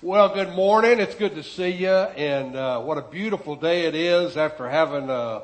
Well, 0.00 0.32
good 0.32 0.54
morning. 0.54 1.00
It's 1.00 1.16
good 1.16 1.34
to 1.34 1.42
see 1.42 1.70
you, 1.70 1.88
and 1.90 2.54
uh, 2.54 2.80
what 2.82 2.98
a 2.98 3.02
beautiful 3.02 3.56
day 3.56 3.86
it 3.86 3.96
is 3.96 4.36
after 4.36 4.68
having 4.68 5.10
a 5.10 5.42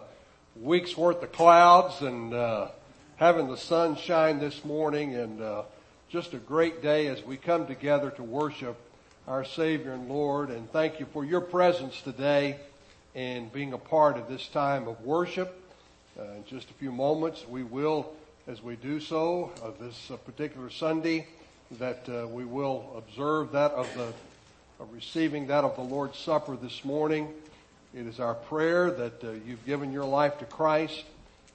week's 0.55 0.97
worth 0.97 1.21
of 1.25 1.33
clouds 1.33 2.03
and 2.03 2.33
uh, 2.33 2.69
having 3.17 3.49
the 3.49 3.57
sun 3.57 3.97
shine 3.97 4.39
this 4.39 4.65
morning, 4.65 5.17
and 5.17 5.43
uh, 5.43 5.63
just 6.09 6.35
a 6.35 6.37
great 6.37 6.83
day 6.83 7.09
as 7.09 7.21
we 7.25 7.37
come 7.37 7.67
together 7.67 8.13
to 8.13 8.23
worship 8.23 8.77
our 9.27 9.45
Savior 9.45 9.91
and 9.91 10.09
Lord. 10.09 10.51
And 10.51 10.71
thank 10.71 11.01
you 11.01 11.07
for 11.07 11.25
your 11.25 11.41
presence 11.41 12.01
today 12.03 12.61
and 13.17 13.53
being 13.53 13.73
a 13.73 13.79
part 13.79 14.17
of 14.17 14.29
this 14.29 14.47
time 14.47 14.87
of 14.87 15.01
worship. 15.01 15.61
Uh, 16.17 16.23
in 16.37 16.45
just 16.47 16.71
a 16.71 16.75
few 16.75 16.93
moments, 16.93 17.45
we 17.49 17.65
will, 17.65 18.13
as 18.47 18.63
we 18.63 18.77
do 18.77 19.01
so, 19.01 19.51
of 19.65 19.81
this 19.81 20.13
uh, 20.13 20.17
particular 20.19 20.71
Sunday, 20.71 21.27
that 21.81 22.09
uh, 22.09 22.29
we 22.29 22.45
will 22.45 22.95
observe 22.97 23.51
that 23.51 23.73
of 23.73 23.93
the 23.97 24.13
receiving 24.93 25.47
that 25.49 25.65
of 25.65 25.77
the 25.77 25.83
Lord's 25.83 26.19
Supper 26.19 26.57
this 26.57 26.85
morning. 26.85 27.29
It 27.95 28.07
is 28.07 28.21
our 28.21 28.35
prayer 28.35 28.91
that 28.91 29.25
uh, 29.25 29.33
you've 29.47 29.65
given 29.65 29.93
your 29.93 30.05
life 30.05 30.39
to 30.39 30.45
Christ. 30.45 31.05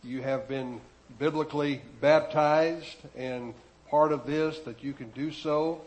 You 0.03 0.21
have 0.21 0.47
been 0.47 0.79
biblically 1.17 1.81
baptized 1.99 2.97
and 3.15 3.53
part 3.89 4.11
of 4.11 4.25
this 4.25 4.59
that 4.59 4.83
you 4.83 4.93
can 4.93 5.09
do 5.11 5.31
so. 5.31 5.81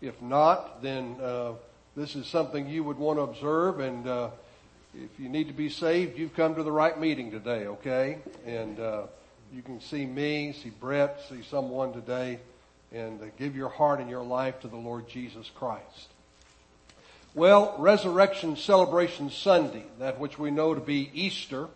If 0.00 0.20
not, 0.22 0.82
then 0.82 1.16
uh, 1.22 1.52
this 1.96 2.14
is 2.14 2.26
something 2.26 2.68
you 2.68 2.84
would 2.84 2.98
want 2.98 3.18
to 3.18 3.22
observe 3.22 3.80
and 3.80 4.06
uh, 4.06 4.30
if 4.94 5.10
you 5.18 5.28
need 5.28 5.48
to 5.48 5.54
be 5.54 5.68
saved, 5.68 6.18
you've 6.18 6.34
come 6.34 6.54
to 6.54 6.62
the 6.62 6.72
right 6.72 6.98
meeting 6.98 7.30
today, 7.30 7.66
okay? 7.66 8.18
And 8.46 8.80
uh, 8.80 9.02
you 9.52 9.60
can 9.60 9.80
see 9.80 10.06
me, 10.06 10.52
see 10.52 10.70
Brett, 10.70 11.20
see 11.28 11.42
someone 11.42 11.92
today, 11.92 12.38
and 12.92 13.20
uh, 13.20 13.26
give 13.38 13.54
your 13.54 13.68
heart 13.68 14.00
and 14.00 14.08
your 14.08 14.22
life 14.22 14.60
to 14.60 14.68
the 14.68 14.76
Lord 14.76 15.08
Jesus 15.08 15.50
Christ. 15.54 16.08
Well, 17.36 17.74
Resurrection 17.76 18.56
Celebration 18.56 19.28
Sunday, 19.28 19.84
that 19.98 20.18
which 20.18 20.38
we 20.38 20.50
know 20.50 20.74
to 20.74 20.80
be 20.80 21.10
Easter, 21.12 21.68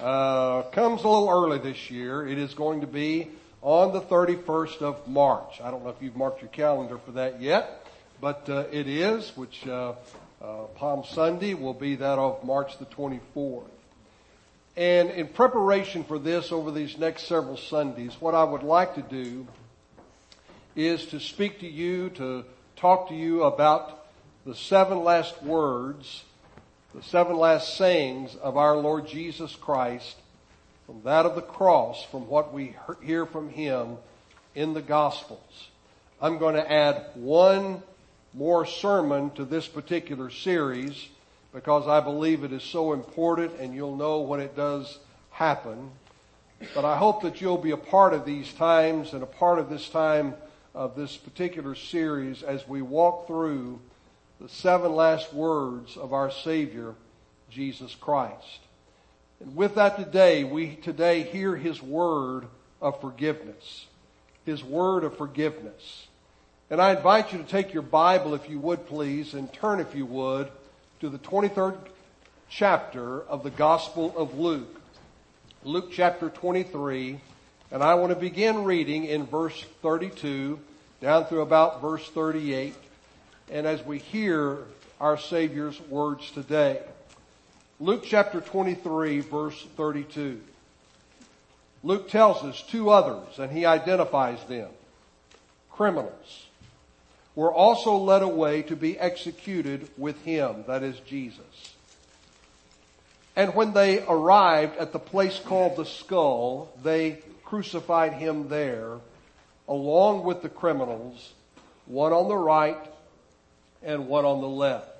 uh, 0.00 0.62
comes 0.72 1.04
a 1.04 1.06
little 1.06 1.28
early 1.28 1.58
this 1.58 1.90
year. 1.90 2.26
It 2.26 2.38
is 2.38 2.54
going 2.54 2.80
to 2.80 2.86
be 2.86 3.28
on 3.60 3.92
the 3.92 4.00
31st 4.00 4.80
of 4.80 5.06
March. 5.06 5.60
I 5.62 5.70
don't 5.70 5.84
know 5.84 5.90
if 5.90 6.00
you've 6.00 6.16
marked 6.16 6.40
your 6.40 6.48
calendar 6.48 6.96
for 6.96 7.10
that 7.10 7.42
yet, 7.42 7.86
but 8.22 8.48
uh, 8.48 8.64
it 8.72 8.88
is, 8.88 9.36
which 9.36 9.66
uh, 9.66 9.92
uh 10.40 10.62
Palm 10.76 11.04
Sunday 11.04 11.52
will 11.52 11.74
be 11.74 11.96
that 11.96 12.18
of 12.18 12.42
March 12.42 12.78
the 12.78 12.86
24th. 12.86 13.68
And 14.78 15.10
in 15.10 15.28
preparation 15.28 16.04
for 16.04 16.18
this 16.18 16.52
over 16.52 16.70
these 16.70 16.96
next 16.96 17.24
several 17.24 17.58
Sundays, 17.58 18.16
what 18.18 18.34
I 18.34 18.44
would 18.44 18.62
like 18.62 18.94
to 18.94 19.02
do 19.02 19.46
is 20.74 21.04
to 21.08 21.20
speak 21.20 21.60
to 21.60 21.68
you, 21.68 22.08
to 22.16 22.46
talk 22.76 23.10
to 23.10 23.14
you 23.14 23.42
about 23.42 24.05
the 24.46 24.54
seven 24.54 25.02
last 25.02 25.42
words, 25.42 26.22
the 26.94 27.02
seven 27.02 27.36
last 27.36 27.76
sayings 27.76 28.36
of 28.36 28.56
our 28.56 28.76
Lord 28.76 29.08
Jesus 29.08 29.56
Christ 29.56 30.14
from 30.86 31.02
that 31.02 31.26
of 31.26 31.34
the 31.34 31.42
cross, 31.42 32.04
from 32.12 32.28
what 32.28 32.54
we 32.54 32.76
hear 33.02 33.26
from 33.26 33.48
Him 33.48 33.96
in 34.54 34.72
the 34.72 34.82
Gospels. 34.82 35.68
I'm 36.22 36.38
going 36.38 36.54
to 36.54 36.72
add 36.72 37.06
one 37.14 37.82
more 38.34 38.64
sermon 38.64 39.30
to 39.30 39.44
this 39.44 39.66
particular 39.66 40.30
series 40.30 41.08
because 41.52 41.88
I 41.88 41.98
believe 41.98 42.44
it 42.44 42.52
is 42.52 42.62
so 42.62 42.92
important 42.92 43.58
and 43.58 43.74
you'll 43.74 43.96
know 43.96 44.20
when 44.20 44.38
it 44.38 44.54
does 44.54 45.00
happen. 45.30 45.90
But 46.72 46.84
I 46.84 46.96
hope 46.96 47.22
that 47.22 47.40
you'll 47.40 47.58
be 47.58 47.72
a 47.72 47.76
part 47.76 48.14
of 48.14 48.24
these 48.24 48.52
times 48.52 49.12
and 49.12 49.24
a 49.24 49.26
part 49.26 49.58
of 49.58 49.68
this 49.68 49.88
time 49.88 50.34
of 50.72 50.94
this 50.94 51.16
particular 51.16 51.74
series 51.74 52.44
as 52.44 52.68
we 52.68 52.80
walk 52.80 53.26
through 53.26 53.80
the 54.40 54.48
seven 54.48 54.94
last 54.94 55.32
words 55.32 55.96
of 55.96 56.12
our 56.12 56.30
Savior, 56.30 56.94
Jesus 57.50 57.94
Christ. 57.94 58.60
And 59.40 59.56
with 59.56 59.74
that 59.76 59.96
today, 59.96 60.44
we 60.44 60.76
today 60.76 61.22
hear 61.22 61.56
His 61.56 61.82
word 61.82 62.46
of 62.80 63.00
forgiveness. 63.00 63.86
His 64.44 64.62
word 64.62 65.04
of 65.04 65.16
forgiveness. 65.16 66.06
And 66.70 66.80
I 66.80 66.94
invite 66.94 67.32
you 67.32 67.38
to 67.38 67.44
take 67.44 67.72
your 67.72 67.82
Bible, 67.82 68.34
if 68.34 68.48
you 68.50 68.58
would 68.58 68.86
please, 68.86 69.34
and 69.34 69.52
turn, 69.52 69.80
if 69.80 69.94
you 69.94 70.04
would, 70.06 70.50
to 71.00 71.08
the 71.08 71.18
23rd 71.18 71.78
chapter 72.48 73.22
of 73.22 73.42
the 73.42 73.50
Gospel 73.50 74.12
of 74.16 74.38
Luke. 74.38 74.80
Luke 75.64 75.90
chapter 75.92 76.28
23. 76.28 77.20
And 77.70 77.82
I 77.82 77.94
want 77.94 78.10
to 78.10 78.18
begin 78.18 78.64
reading 78.64 79.04
in 79.04 79.26
verse 79.26 79.64
32 79.82 80.58
down 81.00 81.26
through 81.26 81.42
about 81.42 81.80
verse 81.80 82.08
38 82.10 82.74
and 83.50 83.66
as 83.66 83.84
we 83.84 83.98
hear 83.98 84.58
our 85.00 85.16
Savior's 85.16 85.80
words 85.82 86.30
today. 86.32 86.80
Luke 87.78 88.04
chapter 88.04 88.40
23 88.40 89.20
verse 89.20 89.66
32. 89.76 90.40
Luke 91.82 92.08
tells 92.08 92.42
us 92.42 92.62
two 92.62 92.90
others 92.90 93.38
and 93.38 93.52
he 93.52 93.66
identifies 93.66 94.42
them. 94.44 94.70
Criminals 95.70 96.46
were 97.34 97.52
also 97.52 97.96
led 97.96 98.22
away 98.22 98.62
to 98.62 98.74
be 98.74 98.98
executed 98.98 99.88
with 99.98 100.20
him, 100.24 100.64
that 100.66 100.82
is 100.82 100.98
Jesus. 101.00 101.74
And 103.36 103.54
when 103.54 103.74
they 103.74 104.02
arrived 104.06 104.78
at 104.78 104.92
the 104.94 104.98
place 104.98 105.38
called 105.38 105.76
the 105.76 105.84
skull, 105.84 106.72
they 106.82 107.18
crucified 107.44 108.14
him 108.14 108.48
there 108.48 108.98
along 109.68 110.24
with 110.24 110.40
the 110.40 110.48
criminals, 110.48 111.34
one 111.84 112.14
on 112.14 112.28
the 112.28 112.36
right 112.36 112.78
and 113.86 114.08
one 114.08 114.26
on 114.26 114.42
the 114.42 114.48
left. 114.48 114.90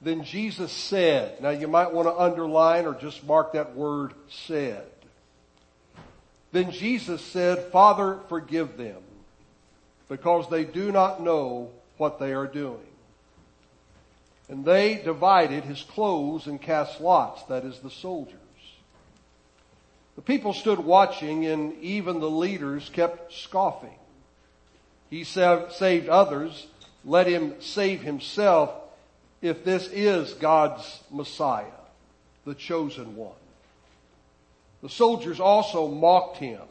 Then 0.00 0.24
Jesus 0.24 0.72
said, 0.72 1.40
now 1.42 1.50
you 1.50 1.68
might 1.68 1.92
want 1.92 2.08
to 2.08 2.16
underline 2.16 2.86
or 2.86 2.94
just 2.94 3.24
mark 3.24 3.52
that 3.52 3.76
word 3.76 4.14
said. 4.28 4.86
Then 6.50 6.70
Jesus 6.70 7.22
said, 7.22 7.70
Father, 7.70 8.18
forgive 8.28 8.76
them 8.76 9.02
because 10.08 10.48
they 10.50 10.64
do 10.64 10.90
not 10.90 11.22
know 11.22 11.70
what 11.98 12.18
they 12.18 12.32
are 12.32 12.46
doing. 12.46 12.86
And 14.48 14.64
they 14.64 14.96
divided 14.96 15.64
his 15.64 15.82
clothes 15.82 16.46
and 16.46 16.60
cast 16.60 17.00
lots, 17.00 17.42
that 17.44 17.64
is 17.64 17.78
the 17.78 17.90
soldiers. 17.90 18.36
The 20.16 20.22
people 20.22 20.52
stood 20.52 20.80
watching 20.80 21.46
and 21.46 21.74
even 21.80 22.20
the 22.20 22.30
leaders 22.30 22.90
kept 22.90 23.32
scoffing. 23.32 23.98
He 25.08 25.24
saved 25.24 26.08
others 26.08 26.66
let 27.04 27.26
him 27.26 27.60
save 27.60 28.02
himself 28.02 28.72
if 29.40 29.64
this 29.64 29.88
is 29.88 30.34
God's 30.34 31.00
Messiah, 31.10 31.64
the 32.44 32.54
chosen 32.54 33.16
one. 33.16 33.32
The 34.82 34.88
soldiers 34.88 35.40
also 35.40 35.88
mocked 35.88 36.38
him. 36.38 36.62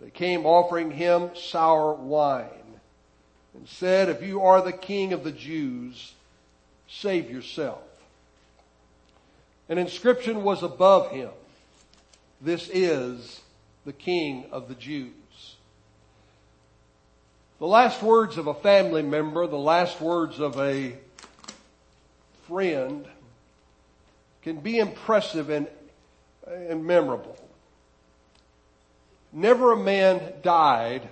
They 0.00 0.10
came 0.10 0.46
offering 0.46 0.90
him 0.90 1.30
sour 1.34 1.94
wine 1.94 2.48
and 3.54 3.68
said, 3.68 4.08
if 4.08 4.22
you 4.22 4.42
are 4.42 4.62
the 4.62 4.72
king 4.72 5.12
of 5.12 5.24
the 5.24 5.32
Jews, 5.32 6.12
save 6.88 7.30
yourself. 7.30 7.80
An 9.68 9.78
inscription 9.78 10.44
was 10.44 10.62
above 10.62 11.10
him. 11.10 11.30
This 12.40 12.68
is 12.72 13.40
the 13.86 13.92
king 13.92 14.46
of 14.50 14.68
the 14.68 14.74
Jews. 14.74 15.12
The 17.60 17.66
last 17.66 18.02
words 18.02 18.36
of 18.36 18.48
a 18.48 18.54
family 18.54 19.02
member, 19.02 19.46
the 19.46 19.56
last 19.56 20.00
words 20.00 20.40
of 20.40 20.58
a 20.58 20.94
friend 22.48 23.06
can 24.42 24.56
be 24.56 24.78
impressive 24.78 25.50
and, 25.50 25.68
and 26.46 26.84
memorable. 26.84 27.36
Never 29.32 29.72
a 29.72 29.76
man 29.76 30.20
died 30.42 31.08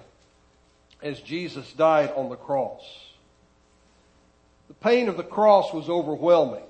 as 1.01 1.21
Jesus 1.21 1.73
died 1.75 2.13
on 2.17 2.29
the 2.29 2.37
cross. 2.37 2.83
The 4.67 4.75
pain 4.75 5.09
of 5.09 5.17
the 5.17 5.23
cross 5.23 5.73
was 5.73 5.89
overwhelming. 5.89 6.65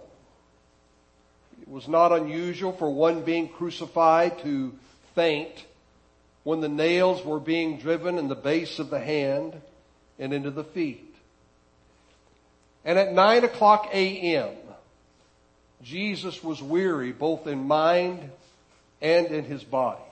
It 1.63 1.69
was 1.69 1.89
not 1.89 2.13
unusual 2.13 2.73
for 2.73 2.91
one 2.91 3.23
being 3.23 3.49
crucified 3.49 4.39
to 4.41 4.75
faint 5.15 5.65
when 6.45 6.61
the 6.61 6.69
nails 6.69 7.25
were 7.25 7.41
being 7.41 7.79
driven 7.79 8.19
in 8.19 8.29
the 8.29 8.35
base 8.35 8.79
of 8.79 8.91
the 8.91 8.99
hand 8.99 9.61
and 10.19 10.33
into 10.33 10.51
the 10.51 10.65
feet. 10.65 11.15
And 12.85 12.99
at 12.99 13.13
nine 13.13 13.45
o'clock 13.45 13.89
a.m., 13.93 14.57
Jesus 15.83 16.43
was 16.43 16.63
weary 16.63 17.13
both 17.13 17.47
in 17.47 17.67
mind 17.67 18.31
and 19.01 19.27
in 19.27 19.45
his 19.45 19.63
body. 19.63 20.03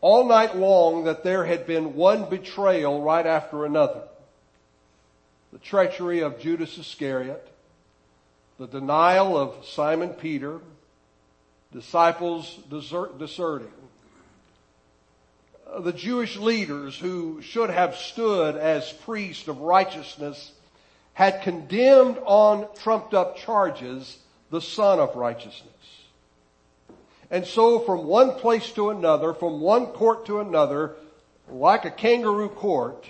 All 0.00 0.26
night 0.26 0.56
long 0.56 1.04
that 1.04 1.24
there 1.24 1.44
had 1.44 1.66
been 1.66 1.94
one 1.94 2.28
betrayal 2.28 3.02
right 3.02 3.26
after 3.26 3.64
another. 3.64 4.02
The 5.52 5.58
treachery 5.58 6.20
of 6.20 6.40
Judas 6.40 6.76
Iscariot, 6.78 7.46
the 8.58 8.66
denial 8.66 9.36
of 9.36 9.66
Simon 9.66 10.10
Peter, 10.10 10.60
disciples 11.72 12.58
desert, 12.70 13.18
deserting, 13.18 13.72
Uh, 15.72 15.80
the 15.80 15.92
Jewish 15.92 16.36
leaders 16.36 16.98
who 16.98 17.42
should 17.42 17.70
have 17.70 17.96
stood 17.96 18.56
as 18.56 18.92
priests 19.04 19.48
of 19.48 19.60
righteousness 19.60 20.52
had 21.12 21.42
condemned 21.42 22.18
on 22.24 22.66
trumped 22.76 23.12
up 23.12 23.36
charges 23.36 24.18
the 24.50 24.60
son 24.60 24.98
of 24.98 25.16
righteousness. 25.16 25.72
And 27.30 27.46
so 27.46 27.80
from 27.80 28.06
one 28.06 28.32
place 28.32 28.70
to 28.72 28.90
another, 28.90 29.34
from 29.34 29.60
one 29.60 29.86
court 29.86 30.26
to 30.26 30.40
another, 30.40 30.94
like 31.50 31.84
a 31.84 31.90
kangaroo 31.90 32.48
court, 32.48 33.04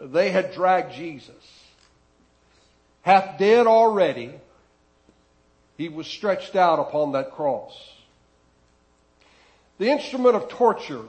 they 0.00 0.30
had 0.30 0.52
dragged 0.52 0.92
Jesus. 0.92 1.34
Half 3.02 3.38
dead 3.38 3.66
already, 3.66 4.32
he 5.76 5.88
was 5.88 6.06
stretched 6.06 6.54
out 6.54 6.78
upon 6.78 7.12
that 7.12 7.32
cross. 7.32 7.72
The 9.78 9.90
instrument 9.90 10.36
of 10.36 10.48
torture 10.48 11.02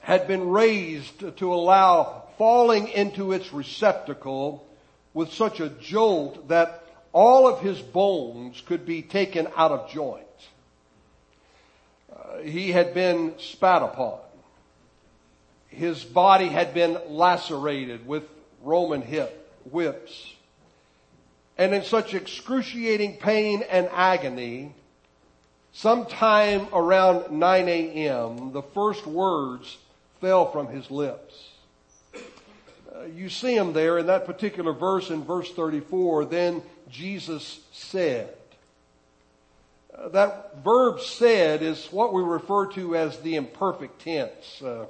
had 0.00 0.26
been 0.26 0.48
raised 0.50 1.36
to 1.36 1.54
allow 1.54 2.24
falling 2.38 2.88
into 2.88 3.32
its 3.32 3.52
receptacle 3.52 4.66
with 5.12 5.32
such 5.32 5.60
a 5.60 5.68
jolt 5.68 6.48
that 6.48 6.84
all 7.12 7.46
of 7.46 7.60
his 7.60 7.80
bones 7.80 8.62
could 8.66 8.86
be 8.86 9.02
taken 9.02 9.46
out 9.56 9.72
of 9.72 9.90
joint. 9.90 10.26
Uh, 12.12 12.38
he 12.38 12.72
had 12.72 12.94
been 12.94 13.34
spat 13.38 13.82
upon. 13.82 14.18
His 15.68 16.02
body 16.02 16.48
had 16.48 16.72
been 16.74 16.98
lacerated 17.08 18.06
with 18.06 18.24
Roman 18.62 19.02
hip, 19.02 19.54
whips. 19.70 20.34
And 21.58 21.74
in 21.74 21.82
such 21.82 22.14
excruciating 22.14 23.18
pain 23.18 23.62
and 23.68 23.88
agony, 23.92 24.74
sometime 25.72 26.68
around 26.72 27.32
9 27.32 27.68
a.m., 27.68 28.52
the 28.52 28.62
first 28.62 29.06
words 29.06 29.76
fell 30.20 30.50
from 30.50 30.68
his 30.68 30.90
lips. 30.90 31.50
Uh, 32.14 33.04
you 33.14 33.28
see 33.28 33.56
him 33.56 33.72
there 33.72 33.98
in 33.98 34.06
that 34.06 34.26
particular 34.26 34.72
verse 34.72 35.10
in 35.10 35.24
verse 35.24 35.50
34. 35.52 36.26
Then 36.26 36.62
Jesus 36.90 37.60
said. 37.72 38.34
Uh, 39.96 40.08
that 40.08 40.62
verb 40.62 41.00
said 41.00 41.62
is 41.62 41.86
what 41.90 42.12
we 42.12 42.22
refer 42.22 42.66
to 42.72 42.96
as 42.96 43.18
the 43.20 43.36
imperfect 43.36 44.00
tense. 44.02 44.62
Uh, 44.62 44.86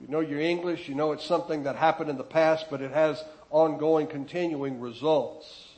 you 0.00 0.08
know 0.08 0.20
your 0.20 0.40
English, 0.40 0.88
you 0.88 0.94
know 0.94 1.12
it's 1.12 1.24
something 1.24 1.64
that 1.64 1.76
happened 1.76 2.10
in 2.10 2.16
the 2.16 2.24
past, 2.24 2.66
but 2.70 2.82
it 2.82 2.90
has 2.90 3.22
ongoing, 3.50 4.06
continuing 4.06 4.80
results. 4.80 5.68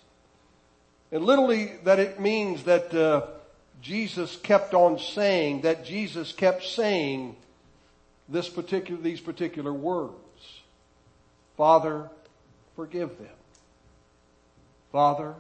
And 1.13 1.25
literally 1.25 1.73
that 1.85 1.99
it 1.99 2.19
means 2.19 2.65
that 2.65 2.93
uh, 2.95 3.27
Jesus 3.83 4.37
kept 4.37 4.75
on 4.75 4.99
saying, 4.99 5.61
that 5.61 5.85
Jesus 5.85 6.33
kept 6.33 6.65
saying 6.65 7.37
this 8.28 8.49
particular, 8.49 9.00
these 9.00 9.20
particular 9.20 9.73
words. 9.73 10.12
Father, 11.56 12.11
forgive 12.75 13.19
them. 13.19 13.28
Father, 14.93 15.34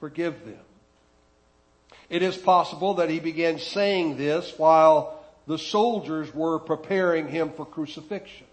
forgive 0.00 0.44
them. 0.44 0.58
It 2.08 2.22
is 2.22 2.36
possible 2.36 2.94
that 2.94 3.10
he 3.10 3.20
began 3.20 3.58
saying 3.58 4.16
this 4.16 4.54
while 4.56 5.22
the 5.46 5.58
soldiers 5.58 6.32
were 6.34 6.58
preparing 6.58 7.28
him 7.28 7.50
for 7.50 7.66
crucifixion. 7.66 8.46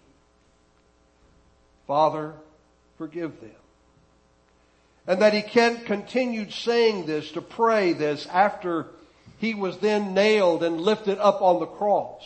Father, 1.86 2.32
forgive 2.98 3.40
them. 3.40 3.50
And 5.06 5.20
that 5.20 5.34
he 5.34 5.42
continued 5.42 6.52
saying 6.52 7.06
this 7.06 7.32
to 7.32 7.42
pray 7.42 7.92
this 7.92 8.26
after 8.26 8.86
he 9.38 9.54
was 9.54 9.78
then 9.78 10.14
nailed 10.14 10.62
and 10.62 10.80
lifted 10.80 11.18
up 11.18 11.42
on 11.42 11.60
the 11.60 11.66
cross. 11.66 12.22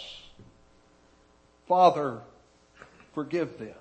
Father, 1.68 2.20
forgive 3.14 3.58
them. 3.58 3.74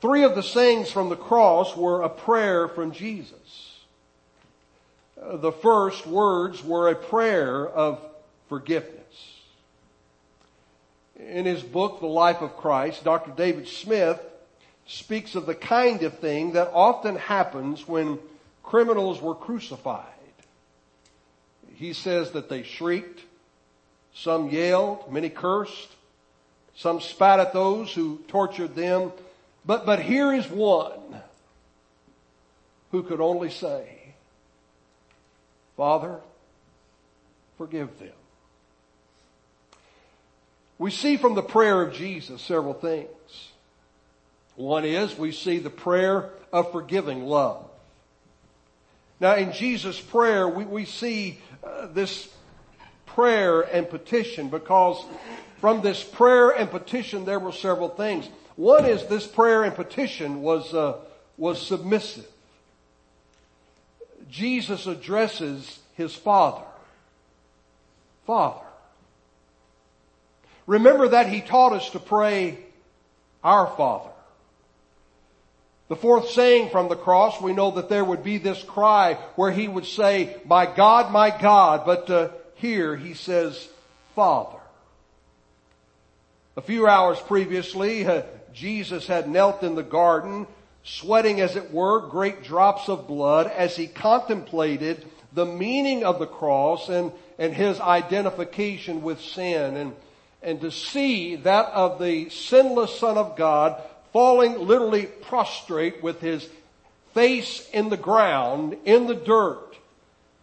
Three 0.00 0.22
of 0.22 0.36
the 0.36 0.42
sayings 0.42 0.92
from 0.92 1.08
the 1.08 1.16
cross 1.16 1.76
were 1.76 2.02
a 2.02 2.08
prayer 2.08 2.68
from 2.68 2.92
Jesus. 2.92 3.80
The 5.16 5.50
first 5.50 6.06
words 6.06 6.62
were 6.62 6.88
a 6.88 6.94
prayer 6.94 7.66
of 7.66 8.00
forgiveness. 8.48 8.94
In 11.16 11.46
his 11.46 11.62
book, 11.62 11.98
The 11.98 12.06
Life 12.06 12.42
of 12.42 12.56
Christ, 12.56 13.02
Dr. 13.02 13.32
David 13.32 13.66
Smith 13.66 14.20
speaks 14.86 15.34
of 15.34 15.46
the 15.46 15.54
kind 15.54 16.04
of 16.04 16.18
thing 16.20 16.52
that 16.52 16.70
often 16.72 17.16
happens 17.16 17.88
when 17.88 18.20
criminals 18.62 19.20
were 19.20 19.34
crucified. 19.34 20.04
He 21.74 21.92
says 21.92 22.30
that 22.32 22.48
they 22.48 22.62
shrieked, 22.62 23.20
some 24.18 24.50
yelled, 24.50 25.12
many 25.12 25.30
cursed, 25.30 25.88
some 26.76 27.00
spat 27.00 27.38
at 27.40 27.52
those 27.52 27.92
who 27.92 28.18
tortured 28.28 28.74
them. 28.74 29.12
But, 29.64 29.86
but 29.86 30.00
here 30.00 30.32
is 30.32 30.48
one 30.48 31.20
who 32.90 33.02
could 33.02 33.20
only 33.20 33.50
say, 33.50 34.14
Father, 35.76 36.18
forgive 37.58 37.98
them. 37.98 38.12
We 40.78 40.90
see 40.90 41.16
from 41.16 41.34
the 41.34 41.42
prayer 41.42 41.82
of 41.82 41.94
Jesus 41.94 42.42
several 42.42 42.74
things. 42.74 43.08
One 44.56 44.84
is 44.84 45.16
we 45.16 45.30
see 45.30 45.58
the 45.58 45.70
prayer 45.70 46.30
of 46.52 46.72
forgiving 46.72 47.24
love. 47.24 47.68
Now 49.20 49.36
in 49.36 49.52
Jesus' 49.52 50.00
prayer, 50.00 50.48
we, 50.48 50.64
we 50.64 50.84
see 50.84 51.38
uh, 51.62 51.86
this 51.86 52.28
prayer 53.18 53.62
and 53.62 53.90
petition 53.90 54.48
because 54.48 55.04
from 55.60 55.82
this 55.82 56.04
prayer 56.04 56.50
and 56.50 56.70
petition 56.70 57.24
there 57.24 57.40
were 57.40 57.50
several 57.50 57.88
things. 57.88 58.28
One 58.54 58.84
is 58.84 59.04
this 59.06 59.26
prayer 59.26 59.64
and 59.64 59.74
petition 59.74 60.40
was, 60.40 60.72
uh, 60.72 60.98
was 61.36 61.60
submissive. 61.60 62.28
Jesus 64.30 64.86
addresses 64.86 65.80
his 65.94 66.14
Father. 66.14 66.64
Father. 68.24 68.64
Remember 70.68 71.08
that 71.08 71.28
he 71.28 71.40
taught 71.40 71.72
us 71.72 71.90
to 71.90 71.98
pray, 71.98 72.60
Our 73.42 73.66
Father. 73.76 74.10
The 75.88 75.96
fourth 75.96 76.28
saying 76.28 76.70
from 76.70 76.88
the 76.88 76.94
cross, 76.94 77.40
we 77.40 77.52
know 77.52 77.72
that 77.72 77.88
there 77.88 78.04
would 78.04 78.22
be 78.22 78.38
this 78.38 78.62
cry 78.62 79.14
where 79.34 79.50
he 79.50 79.66
would 79.66 79.86
say, 79.86 80.36
my 80.44 80.66
God, 80.66 81.10
my 81.10 81.36
God, 81.36 81.84
but 81.84 82.08
uh, 82.10 82.28
here 82.58 82.96
he 82.96 83.14
says, 83.14 83.68
Father. 84.14 84.58
A 86.56 86.60
few 86.60 86.86
hours 86.86 87.20
previously, 87.20 88.04
uh, 88.04 88.22
Jesus 88.52 89.06
had 89.06 89.28
knelt 89.28 89.62
in 89.62 89.76
the 89.76 89.82
garden, 89.82 90.46
sweating 90.82 91.40
as 91.40 91.54
it 91.54 91.72
were 91.72 92.00
great 92.08 92.42
drops 92.42 92.88
of 92.88 93.06
blood 93.06 93.46
as 93.46 93.76
he 93.76 93.86
contemplated 93.86 95.04
the 95.32 95.46
meaning 95.46 96.04
of 96.04 96.18
the 96.18 96.26
cross 96.26 96.88
and, 96.88 97.12
and 97.38 97.54
his 97.54 97.78
identification 97.78 99.02
with 99.02 99.20
sin 99.20 99.76
and, 99.76 99.94
and 100.42 100.60
to 100.60 100.70
see 100.70 101.36
that 101.36 101.66
of 101.66 102.00
the 102.00 102.28
sinless 102.30 102.98
son 102.98 103.16
of 103.16 103.36
God 103.36 103.80
falling 104.12 104.58
literally 104.58 105.06
prostrate 105.06 106.02
with 106.02 106.20
his 106.20 106.48
face 107.14 107.68
in 107.72 107.88
the 107.88 107.96
ground, 107.96 108.76
in 108.84 109.06
the 109.06 109.14
dirt. 109.14 109.76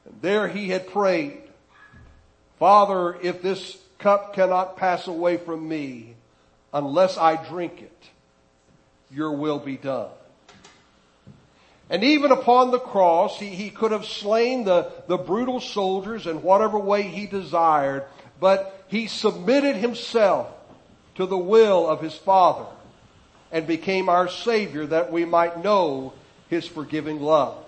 And 0.05 0.21
there 0.21 0.47
he 0.47 0.69
had 0.69 0.87
prayed, 0.87 1.41
Father, 2.59 3.17
if 3.21 3.41
this 3.41 3.77
cup 3.99 4.33
cannot 4.33 4.77
pass 4.77 5.07
away 5.07 5.37
from 5.37 5.67
me 5.67 6.15
unless 6.73 7.17
I 7.17 7.43
drink 7.47 7.81
it, 7.81 8.09
your 9.11 9.31
will 9.33 9.59
be 9.59 9.77
done. 9.77 10.09
And 11.89 12.03
even 12.03 12.31
upon 12.31 12.71
the 12.71 12.79
cross, 12.79 13.39
he, 13.39 13.49
he 13.49 13.69
could 13.69 13.91
have 13.91 14.05
slain 14.05 14.63
the, 14.63 14.91
the 15.07 15.17
brutal 15.17 15.59
soldiers 15.59 16.25
in 16.25 16.41
whatever 16.41 16.79
way 16.79 17.03
he 17.03 17.27
desired, 17.27 18.05
but 18.39 18.85
he 18.87 19.07
submitted 19.07 19.75
himself 19.75 20.51
to 21.15 21.25
the 21.25 21.37
will 21.37 21.87
of 21.87 22.01
his 22.01 22.15
Father 22.15 22.65
and 23.55 23.65
became 23.65 24.09
our 24.09 24.27
Savior 24.27 24.85
that 24.87 25.13
we 25.13 25.23
might 25.23 25.63
know 25.63 26.11
His 26.49 26.67
forgiving 26.67 27.21
love. 27.21 27.63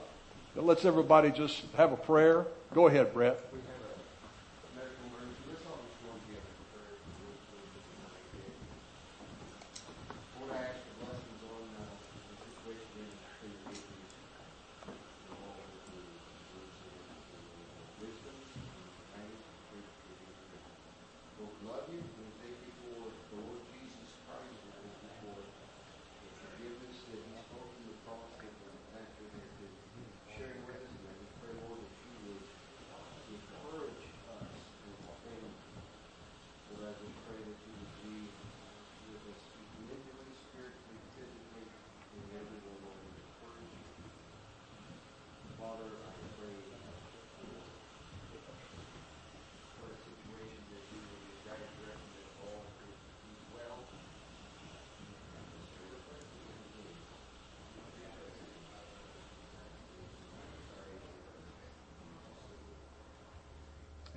Now 0.54 0.64
let's 0.64 0.84
everybody 0.84 1.32
just 1.32 1.64
have 1.78 1.94
a 1.94 1.98
prayer. 1.98 2.46
Go 2.74 2.88
ahead, 2.88 3.14
Brett. 3.14 3.40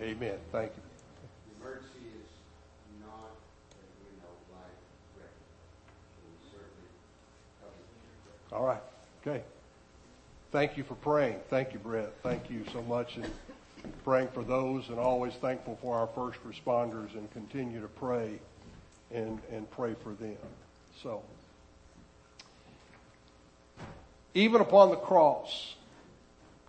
Amen. 0.00 0.38
Thank 0.50 0.73
you. 0.76 0.83
The 1.61 1.62
emergency 1.62 1.88
is 1.99 2.28
not, 3.02 3.37
know, 4.19 4.33
life 4.50 4.71
threatening. 5.14 5.45
So 6.14 6.21
we 6.25 6.50
certainly 6.50 6.88
cover 7.61 7.75
the 8.50 8.57
All 8.57 8.64
right. 8.64 8.83
Okay. 9.21 9.42
Thank 10.52 10.78
you 10.78 10.85
for 10.85 10.95
praying. 10.95 11.37
Thank 11.50 11.75
you, 11.75 11.78
Brett. 11.78 12.12
Thank 12.23 12.50
you 12.50 12.64
so 12.73 12.83
much 12.83 13.16
and 13.16 13.30
praying 14.04 14.28
for 14.28 14.42
those 14.42 14.88
and 14.88 14.99
always 14.99 15.35
thankful 15.35 15.78
for 15.83 15.95
our 15.95 16.07
first 16.09 16.38
responders 16.45 17.12
and 17.14 17.30
continue 17.33 17.80
to 17.80 17.88
pray 17.88 18.40
and, 19.12 19.38
and 19.52 19.71
pray 19.71 19.95
for 20.02 20.14
them. 20.14 20.37
So, 21.02 21.23
even 24.35 24.61
upon 24.61 24.90
the 24.90 24.97
cross, 24.97 25.75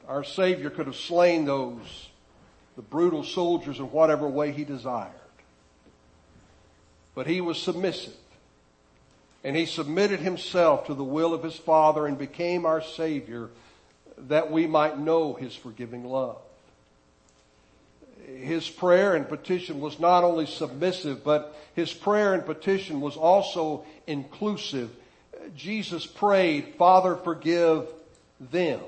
our 0.08 0.24
Savior 0.24 0.70
could 0.70 0.88
have 0.88 0.96
slain 0.96 1.46
those, 1.46 2.10
the 2.76 2.82
brutal 2.82 3.24
soldiers 3.24 3.80
in 3.80 3.92
whatever 3.92 4.28
way 4.28 4.52
he 4.52 4.64
desired. 4.64 5.12
But 7.14 7.28
he 7.28 7.42
was 7.42 7.62
submissive. 7.62 8.16
And 9.44 9.56
he 9.56 9.66
submitted 9.66 10.20
himself 10.20 10.86
to 10.86 10.94
the 10.94 11.04
will 11.04 11.34
of 11.34 11.44
his 11.44 11.56
Father 11.56 12.06
and 12.06 12.18
became 12.18 12.66
our 12.66 12.82
Savior 12.82 13.50
that 14.18 14.52
we 14.52 14.68
might 14.68 15.00
know 15.00 15.34
his 15.34 15.56
forgiving 15.56 16.06
love. 16.06 16.38
His 18.26 18.70
prayer 18.70 19.16
and 19.16 19.28
petition 19.28 19.82
was 19.82 20.00
not 20.00 20.24
only 20.24 20.46
submissive, 20.46 21.24
but 21.24 21.56
his 21.76 21.92
prayer 21.92 22.34
and 22.34 22.46
petition 22.46 23.02
was 23.02 23.18
also 23.18 23.84
inclusive. 24.06 24.92
Jesus 25.56 26.06
prayed, 26.06 26.76
Father, 26.78 27.16
forgive 27.16 27.88
them. 28.40 28.82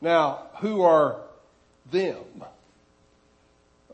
Now, 0.00 0.46
who 0.60 0.82
are 0.82 1.20
them? 1.90 2.44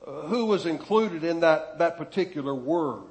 Uh, 0.06 0.22
who 0.22 0.46
was 0.46 0.66
included 0.66 1.24
in 1.24 1.40
that, 1.40 1.78
that 1.78 1.96
particular 1.96 2.54
word? 2.54 3.02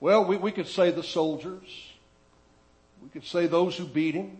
Well, 0.00 0.24
we, 0.24 0.36
we 0.36 0.52
could 0.52 0.68
say 0.68 0.90
the 0.90 1.02
soldiers. 1.02 1.92
We 3.02 3.08
could 3.08 3.24
say 3.24 3.46
those 3.46 3.76
who 3.76 3.84
beat 3.84 4.14
him. 4.14 4.38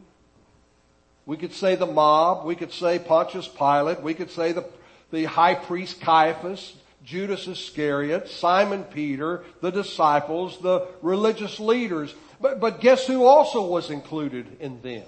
We 1.26 1.36
could 1.36 1.52
say 1.52 1.76
the 1.76 1.86
mob. 1.86 2.44
We 2.44 2.56
could 2.56 2.72
say 2.72 2.98
Pontius 2.98 3.48
Pilate. 3.48 4.02
We 4.02 4.14
could 4.14 4.30
say 4.30 4.52
the, 4.52 4.64
the 5.12 5.24
high 5.24 5.54
priest 5.54 6.00
Caiaphas, 6.00 6.74
Judas 7.04 7.46
Iscariot, 7.46 8.28
Simon 8.28 8.84
Peter, 8.84 9.44
the 9.60 9.70
disciples, 9.70 10.58
the 10.60 10.88
religious 11.00 11.60
leaders. 11.60 12.14
But, 12.40 12.60
but 12.60 12.80
guess 12.80 13.06
who 13.06 13.24
also 13.24 13.64
was 13.66 13.90
included 13.90 14.56
in 14.60 14.82
them? 14.82 15.04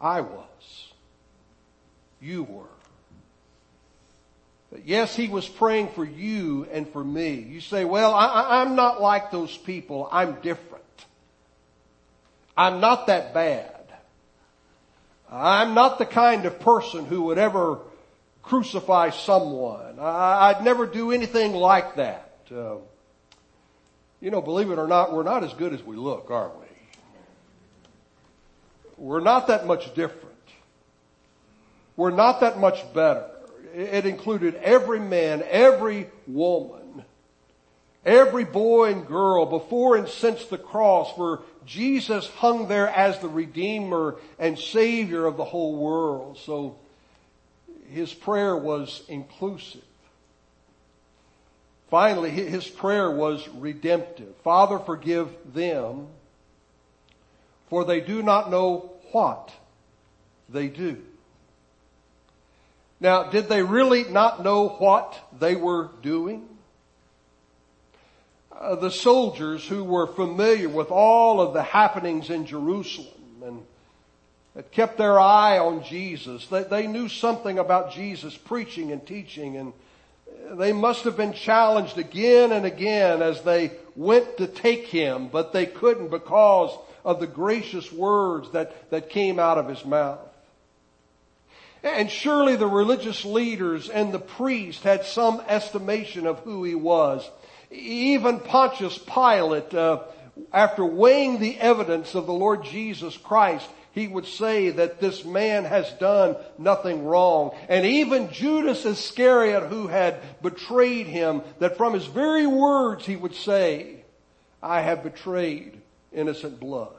I 0.00 0.20
was. 0.20 0.92
You 2.24 2.44
were. 2.44 2.64
Yes, 4.84 5.14
he 5.14 5.28
was 5.28 5.46
praying 5.46 5.90
for 5.90 6.04
you 6.04 6.66
and 6.72 6.88
for 6.88 7.04
me. 7.04 7.34
You 7.34 7.60
say, 7.60 7.84
well, 7.84 8.14
I, 8.14 8.62
I'm 8.62 8.74
not 8.74 9.00
like 9.00 9.30
those 9.30 9.54
people. 9.56 10.08
I'm 10.10 10.40
different. 10.40 10.84
I'm 12.56 12.80
not 12.80 13.08
that 13.08 13.34
bad. 13.34 13.70
I'm 15.30 15.74
not 15.74 15.98
the 15.98 16.06
kind 16.06 16.46
of 16.46 16.58
person 16.60 17.04
who 17.04 17.24
would 17.24 17.38
ever 17.38 17.80
crucify 18.42 19.10
someone. 19.10 19.98
I, 20.00 20.54
would 20.54 20.64
never 20.64 20.86
do 20.86 21.12
anything 21.12 21.52
like 21.52 21.96
that. 21.96 22.32
Uh, 22.50 22.76
you 24.20 24.30
know, 24.30 24.40
believe 24.40 24.70
it 24.70 24.78
or 24.78 24.88
not, 24.88 25.12
we're 25.12 25.24
not 25.24 25.44
as 25.44 25.52
good 25.52 25.74
as 25.74 25.82
we 25.82 25.96
look, 25.96 26.30
are 26.30 26.48
we? 26.48 26.66
We're 28.96 29.20
not 29.20 29.48
that 29.48 29.66
much 29.66 29.94
different. 29.94 30.33
We're 31.96 32.10
not 32.10 32.40
that 32.40 32.58
much 32.58 32.92
better. 32.92 33.26
It 33.74 34.06
included 34.06 34.54
every 34.56 35.00
man, 35.00 35.42
every 35.48 36.08
woman, 36.26 37.04
every 38.04 38.44
boy 38.44 38.92
and 38.92 39.06
girl 39.06 39.46
before 39.46 39.96
and 39.96 40.08
since 40.08 40.44
the 40.46 40.58
cross 40.58 41.16
where 41.16 41.38
Jesus 41.66 42.28
hung 42.28 42.68
there 42.68 42.88
as 42.88 43.18
the 43.18 43.28
Redeemer 43.28 44.16
and 44.38 44.58
Savior 44.58 45.26
of 45.26 45.36
the 45.36 45.44
whole 45.44 45.76
world. 45.76 46.38
So 46.38 46.76
his 47.90 48.12
prayer 48.12 48.56
was 48.56 49.02
inclusive. 49.08 49.82
Finally, 51.90 52.30
his 52.30 52.66
prayer 52.66 53.10
was 53.10 53.46
redemptive. 53.48 54.34
Father, 54.42 54.78
forgive 54.78 55.28
them, 55.52 56.08
for 57.68 57.84
they 57.84 58.00
do 58.00 58.22
not 58.22 58.50
know 58.50 58.90
what 59.12 59.52
they 60.48 60.68
do. 60.68 61.00
Now, 63.04 63.24
did 63.24 63.50
they 63.50 63.62
really 63.62 64.04
not 64.04 64.42
know 64.42 64.66
what 64.66 65.14
they 65.38 65.56
were 65.56 65.90
doing? 66.00 66.48
Uh, 68.50 68.76
the 68.76 68.90
soldiers 68.90 69.68
who 69.68 69.84
were 69.84 70.06
familiar 70.06 70.70
with 70.70 70.90
all 70.90 71.42
of 71.42 71.52
the 71.52 71.62
happenings 71.62 72.30
in 72.30 72.46
Jerusalem 72.46 73.42
and 73.44 73.62
that 74.54 74.72
kept 74.72 74.96
their 74.96 75.20
eye 75.20 75.58
on 75.58 75.84
Jesus, 75.84 76.46
they, 76.46 76.62
they 76.62 76.86
knew 76.86 77.10
something 77.10 77.58
about 77.58 77.92
Jesus 77.92 78.38
preaching 78.38 78.90
and 78.90 79.06
teaching 79.06 79.58
and 79.58 79.74
they 80.58 80.72
must 80.72 81.04
have 81.04 81.18
been 81.18 81.34
challenged 81.34 81.98
again 81.98 82.52
and 82.52 82.64
again 82.64 83.20
as 83.20 83.42
they 83.42 83.72
went 83.96 84.38
to 84.38 84.46
take 84.46 84.86
him, 84.86 85.28
but 85.28 85.52
they 85.52 85.66
couldn't 85.66 86.08
because 86.08 86.74
of 87.04 87.20
the 87.20 87.26
gracious 87.26 87.92
words 87.92 88.50
that, 88.52 88.88
that 88.88 89.10
came 89.10 89.38
out 89.38 89.58
of 89.58 89.68
his 89.68 89.84
mouth. 89.84 90.33
And 91.84 92.10
surely 92.10 92.56
the 92.56 92.66
religious 92.66 93.26
leaders 93.26 93.90
and 93.90 94.12
the 94.12 94.18
priest 94.18 94.82
had 94.82 95.04
some 95.04 95.42
estimation 95.46 96.26
of 96.26 96.40
who 96.40 96.64
he 96.64 96.74
was. 96.74 97.30
Even 97.70 98.40
Pontius 98.40 98.96
Pilate, 98.96 99.74
uh, 99.74 100.04
after 100.50 100.82
weighing 100.82 101.38
the 101.38 101.60
evidence 101.60 102.14
of 102.14 102.24
the 102.24 102.32
Lord 102.32 102.64
Jesus 102.64 103.18
Christ, 103.18 103.68
he 103.92 104.08
would 104.08 104.26
say 104.26 104.70
that 104.70 104.98
this 104.98 105.26
man 105.26 105.64
has 105.66 105.88
done 106.00 106.36
nothing 106.58 107.04
wrong. 107.04 107.54
And 107.68 107.84
even 107.84 108.32
Judas 108.32 108.86
Iscariot 108.86 109.64
who 109.64 109.86
had 109.86 110.20
betrayed 110.40 111.06
him, 111.06 111.42
that 111.58 111.76
from 111.76 111.92
his 111.92 112.06
very 112.06 112.46
words 112.46 113.04
he 113.04 113.14
would 113.14 113.34
say, 113.34 114.04
I 114.62 114.80
have 114.80 115.02
betrayed 115.02 115.78
innocent 116.12 116.58
blood. 116.58 116.94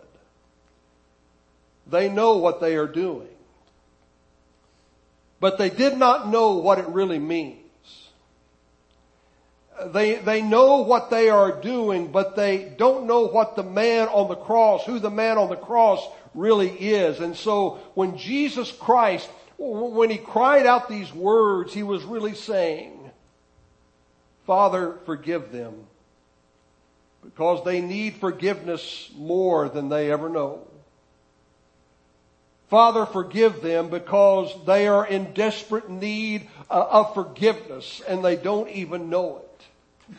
They 1.87 2.07
know 2.07 2.37
what 2.37 2.61
they 2.61 2.75
are 2.75 2.87
doing. 2.87 3.27
But 5.45 5.59
they 5.59 5.69
did 5.69 5.95
not 5.95 6.27
know 6.29 6.53
what 6.53 6.79
it 6.79 6.87
really 6.87 7.19
means. 7.19 7.59
They, 9.93 10.15
they 10.15 10.41
know 10.41 10.77
what 10.77 11.11
they 11.11 11.29
are 11.29 11.61
doing, 11.61 12.11
but 12.11 12.35
they 12.35 12.73
don't 12.79 13.05
know 13.05 13.27
what 13.27 13.55
the 13.55 13.61
man 13.61 14.07
on 14.07 14.27
the 14.27 14.37
cross, 14.37 14.87
who 14.87 14.97
the 14.97 15.11
man 15.11 15.37
on 15.37 15.49
the 15.49 15.55
cross 15.55 16.03
really 16.33 16.69
is. 16.69 17.19
And 17.19 17.35
so 17.37 17.77
when 17.93 18.17
Jesus 18.17 18.71
Christ, 18.71 19.29
when 19.59 20.09
he 20.09 20.17
cried 20.17 20.65
out 20.65 20.89
these 20.89 21.13
words, 21.13 21.75
he 21.75 21.83
was 21.83 22.03
really 22.03 22.33
saying, 22.33 23.11
Father, 24.47 24.97
forgive 25.05 25.51
them 25.51 25.75
because 27.23 27.63
they 27.63 27.81
need 27.81 28.15
forgiveness 28.15 29.11
more 29.15 29.69
than 29.69 29.89
they 29.89 30.11
ever 30.11 30.27
know. 30.27 30.65
Father, 32.75 33.05
forgive 33.05 33.61
them 33.61 33.87
because 33.87 34.53
they 34.65 34.85
are 34.85 35.07
in 35.07 35.31
desperate 35.31 35.89
need 35.89 36.49
uh, 36.69 36.85
of 36.91 37.13
forgiveness 37.13 38.01
and 38.05 38.21
they 38.21 38.35
don't 38.35 38.69
even 38.69 39.09
know 39.09 39.37
it. 39.37 40.17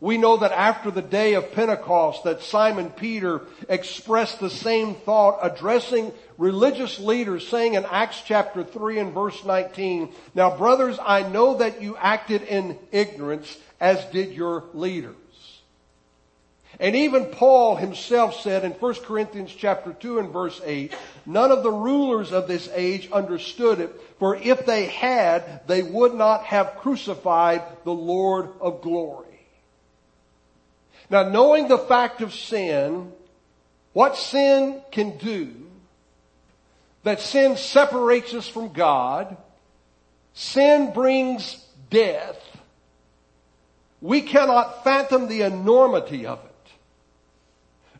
We 0.00 0.16
know 0.16 0.38
that 0.38 0.52
after 0.52 0.90
the 0.90 1.02
day 1.02 1.34
of 1.34 1.52
Pentecost 1.52 2.24
that 2.24 2.40
Simon 2.40 2.88
Peter 2.88 3.42
expressed 3.68 4.40
the 4.40 4.48
same 4.48 4.94
thought 4.94 5.40
addressing 5.42 6.14
religious 6.38 6.98
leaders 6.98 7.46
saying 7.46 7.74
in 7.74 7.84
Acts 7.84 8.22
chapter 8.24 8.64
3 8.64 8.98
and 8.98 9.12
verse 9.12 9.44
19, 9.44 10.14
Now 10.34 10.56
brothers, 10.56 10.98
I 10.98 11.28
know 11.28 11.58
that 11.58 11.82
you 11.82 11.94
acted 11.98 12.40
in 12.40 12.78
ignorance 12.90 13.54
as 13.78 14.02
did 14.06 14.32
your 14.32 14.64
leaders. 14.72 15.14
And 16.80 16.96
even 16.96 17.26
Paul 17.26 17.76
himself 17.76 18.40
said 18.40 18.64
in 18.64 18.72
1 18.72 18.94
Corinthians 19.04 19.54
chapter 19.54 19.92
2 19.92 20.18
and 20.18 20.32
verse 20.32 20.58
8, 20.64 20.94
none 21.26 21.52
of 21.52 21.62
the 21.62 21.70
rulers 21.70 22.32
of 22.32 22.48
this 22.48 22.70
age 22.72 23.10
understood 23.12 23.80
it, 23.80 24.00
for 24.18 24.34
if 24.34 24.64
they 24.64 24.86
had, 24.86 25.60
they 25.66 25.82
would 25.82 26.14
not 26.14 26.44
have 26.44 26.78
crucified 26.78 27.62
the 27.84 27.92
Lord 27.92 28.48
of 28.62 28.80
glory. 28.80 29.26
Now 31.10 31.28
knowing 31.28 31.68
the 31.68 31.76
fact 31.76 32.22
of 32.22 32.32
sin, 32.32 33.12
what 33.92 34.16
sin 34.16 34.80
can 34.90 35.18
do, 35.18 35.52
that 37.02 37.20
sin 37.20 37.58
separates 37.58 38.32
us 38.32 38.48
from 38.48 38.72
God, 38.72 39.36
sin 40.32 40.94
brings 40.94 41.62
death, 41.90 42.38
we 44.00 44.22
cannot 44.22 44.82
fathom 44.82 45.28
the 45.28 45.42
enormity 45.42 46.24
of 46.24 46.38
it. 46.42 46.49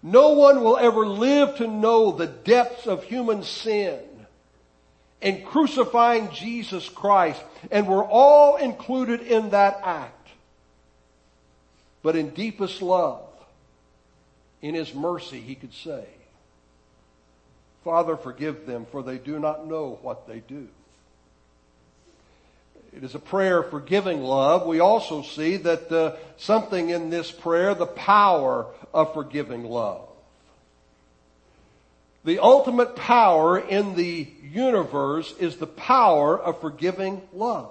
No 0.02 0.30
one 0.30 0.62
will 0.62 0.76
ever 0.76 1.06
live 1.06 1.56
to 1.56 1.66
know 1.66 2.12
the 2.12 2.26
depths 2.26 2.86
of 2.86 3.04
human 3.04 3.42
sin 3.42 4.00
in 5.20 5.44
crucifying 5.44 6.30
Jesus 6.32 6.88
Christ. 6.88 7.42
And 7.70 7.86
we're 7.86 8.04
all 8.04 8.56
included 8.56 9.20
in 9.20 9.50
that 9.50 9.80
act. 9.84 10.28
But 12.02 12.16
in 12.16 12.30
deepest 12.30 12.80
love, 12.80 13.28
in 14.62 14.74
His 14.74 14.94
mercy, 14.94 15.40
He 15.40 15.54
could 15.54 15.74
say, 15.74 16.06
Father, 17.84 18.16
forgive 18.16 18.66
them, 18.66 18.86
for 18.90 19.02
they 19.02 19.18
do 19.18 19.38
not 19.38 19.66
know 19.66 19.98
what 20.02 20.26
they 20.26 20.40
do. 20.40 20.68
It 22.92 23.04
is 23.04 23.14
a 23.14 23.20
prayer 23.20 23.62
for 23.62 23.80
giving 23.80 24.22
love. 24.22 24.66
We 24.66 24.80
also 24.80 25.22
see 25.22 25.56
that 25.58 25.92
uh, 25.92 26.16
something 26.36 26.90
in 26.90 27.08
this 27.08 27.30
prayer, 27.30 27.74
the 27.74 27.86
power 27.86 28.66
of 28.92 29.14
forgiving 29.14 29.64
love. 29.64 30.08
The 32.24 32.40
ultimate 32.40 32.96
power 32.96 33.58
in 33.58 33.94
the 33.94 34.28
universe 34.42 35.32
is 35.38 35.56
the 35.56 35.66
power 35.66 36.38
of 36.38 36.60
forgiving 36.60 37.22
love. 37.32 37.70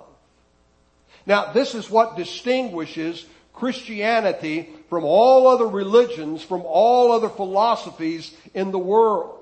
Now, 1.25 1.51
this 1.51 1.75
is 1.75 1.89
what 1.89 2.17
distinguishes 2.17 3.25
Christianity 3.53 4.69
from 4.89 5.03
all 5.03 5.47
other 5.47 5.67
religions, 5.67 6.41
from 6.41 6.61
all 6.65 7.11
other 7.11 7.29
philosophies 7.29 8.33
in 8.53 8.71
the 8.71 8.79
world 8.79 9.38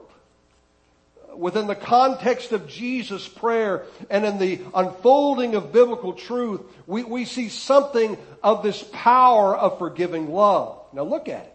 within 1.38 1.68
the 1.68 1.76
context 1.76 2.52
of 2.52 2.68
Jesus' 2.68 3.28
prayer 3.28 3.86
and 4.10 4.26
in 4.26 4.38
the 4.40 4.62
unfolding 4.74 5.56
of 5.56 5.72
biblical 5.72 6.14
truth, 6.14 6.62
we, 6.86 7.04
we 7.04 7.26
see 7.26 7.50
something 7.50 8.18
of 8.44 8.64
this 8.64 8.84
power 8.92 9.56
of 9.56 9.78
forgiving 9.78 10.32
love. 10.32 10.80
Now 10.94 11.04
look 11.04 11.30
at 11.30 11.46
it. 11.46 11.54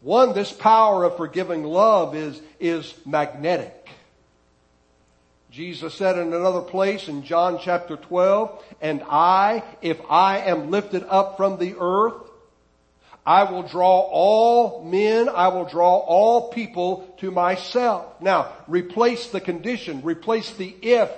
One, 0.00 0.34
this 0.34 0.52
power 0.52 1.04
of 1.04 1.16
forgiving 1.16 1.62
love 1.62 2.16
is, 2.16 2.40
is 2.58 2.92
magnetic. 3.06 3.88
Jesus 5.52 5.94
said 5.94 6.18
in 6.18 6.32
another 6.32 6.62
place 6.62 7.08
in 7.08 7.22
John 7.22 7.58
chapter 7.60 7.96
12, 7.96 8.64
and 8.80 9.02
I, 9.08 9.62
if 9.82 10.00
I 10.08 10.38
am 10.38 10.70
lifted 10.70 11.04
up 11.08 11.36
from 11.36 11.58
the 11.58 11.76
earth, 11.78 12.14
I 13.24 13.44
will 13.44 13.62
draw 13.62 14.00
all 14.00 14.84
men, 14.84 15.28
I 15.28 15.48
will 15.48 15.64
draw 15.64 15.98
all 15.98 16.50
people 16.50 17.08
to 17.18 17.30
myself. 17.30 18.20
Now, 18.20 18.52
replace 18.66 19.28
the 19.28 19.40
condition, 19.40 20.02
replace 20.02 20.50
the 20.52 20.74
if 20.82 21.10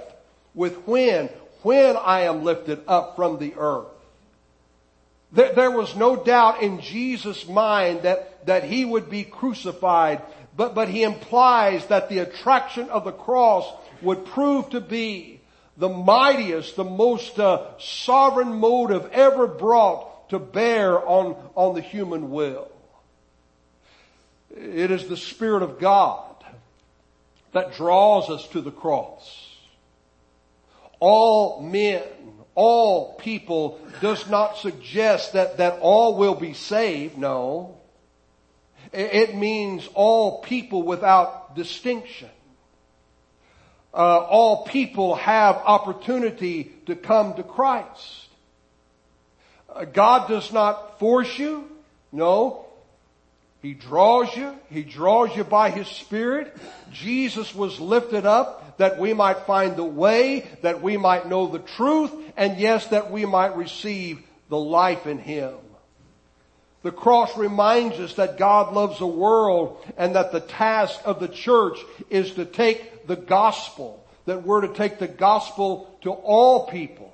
with 0.55 0.87
when, 0.87 1.29
when 1.63 1.97
I 1.97 2.23
am 2.23 2.45
lifted 2.45 2.83
up 2.87 3.17
from 3.17 3.39
the 3.39 3.55
earth. 3.57 3.87
There, 5.33 5.55
there 5.55 5.71
was 5.71 5.97
no 5.97 6.15
doubt 6.15 6.63
in 6.63 6.81
Jesus' 6.81 7.49
mind 7.49 8.03
that, 8.03 8.47
that 8.47 8.65
he 8.65 8.85
would 8.85 9.09
be 9.09 9.25
crucified, 9.25 10.21
but, 10.57 10.75
but 10.75 10.89
he 10.89 11.03
implies 11.03 11.87
that 11.87 12.11
the 12.11 12.19
attraction 12.19 12.91
of 12.91 13.05
the 13.05 13.13
cross 13.13 13.67
would 14.03 14.27
prove 14.27 14.71
to 14.71 14.81
be 14.81 15.41
the 15.77 15.89
mightiest, 15.89 16.77
the 16.77 16.85
most 16.85 17.39
uh, 17.41 17.67
sovereign 17.79 18.55
motive 18.55 19.09
ever 19.13 19.47
brought 19.47 20.13
to 20.28 20.38
bear 20.38 21.07
on, 21.07 21.37
on 21.54 21.75
the 21.75 21.81
human 21.81 22.31
will. 22.31 22.71
It 24.50 24.90
is 24.90 25.09
the 25.09 25.16
Spirit 25.16 25.62
of 25.62 25.79
God 25.79 26.35
that 27.53 27.75
draws 27.75 28.31
us 28.31 28.46
to 28.49 28.61
the 28.61 28.70
cross. 28.70 29.51
All 31.01 31.61
men, 31.62 32.03
all 32.55 33.14
people 33.14 33.81
does 34.01 34.29
not 34.29 34.59
suggest 34.59 35.33
that, 35.33 35.59
that 35.59 35.79
all 35.81 36.16
will 36.16 36.35
be 36.35 36.55
saved. 36.55 37.18
No. 37.18 37.79
It 38.92 39.35
means 39.35 39.88
all 39.94 40.40
people 40.42 40.83
without 40.83 41.57
distinction. 41.57 42.31
Uh, 43.92 44.18
all 44.18 44.64
people 44.64 45.14
have 45.14 45.57
opportunity 45.57 46.72
to 46.87 46.96
come 46.96 47.35
to 47.35 47.42
Christ. 47.42 48.24
God 49.93 50.29
does 50.29 50.53
not 50.53 50.99
force 50.99 51.39
you. 51.39 51.69
No. 52.13 52.67
He 53.63 53.73
draws 53.73 54.37
you. 54.37 54.55
He 54.71 54.83
draws 54.83 55.35
you 55.35 55.43
by 55.43 55.71
His 55.71 55.89
Spirit. 55.89 56.55
Jesus 56.93 57.55
was 57.55 57.81
lifted 57.81 58.27
up 58.27 58.77
that 58.77 58.99
we 58.99 59.15
might 59.15 59.47
find 59.47 59.75
the 59.75 59.85
way, 59.85 60.47
that 60.61 60.83
we 60.83 60.97
might 60.97 61.29
know 61.29 61.47
the 61.47 61.61
truth, 61.61 62.13
and 62.37 62.59
yes, 62.59 62.89
that 62.89 63.11
we 63.11 63.25
might 63.25 63.57
receive 63.57 64.23
the 64.51 64.59
life 64.59 65.07
in 65.07 65.19
Him. 65.19 65.55
The 66.83 66.93
cross 66.93 67.35
reminds 67.39 67.99
us 67.99 68.13
that 68.17 68.37
God 68.37 68.75
loves 68.75 68.99
the 68.99 69.07
world 69.07 69.83
and 69.97 70.15
that 70.17 70.33
the 70.33 70.41
task 70.41 71.01
of 71.07 71.19
the 71.19 71.29
church 71.29 71.79
is 72.11 72.33
to 72.33 72.45
take 72.45 73.07
the 73.07 73.17
gospel, 73.17 74.05
that 74.27 74.43
we're 74.43 74.67
to 74.67 74.75
take 74.75 74.99
the 74.99 75.09
gospel 75.09 75.97
to 76.03 76.11
all 76.11 76.67
people. 76.67 77.13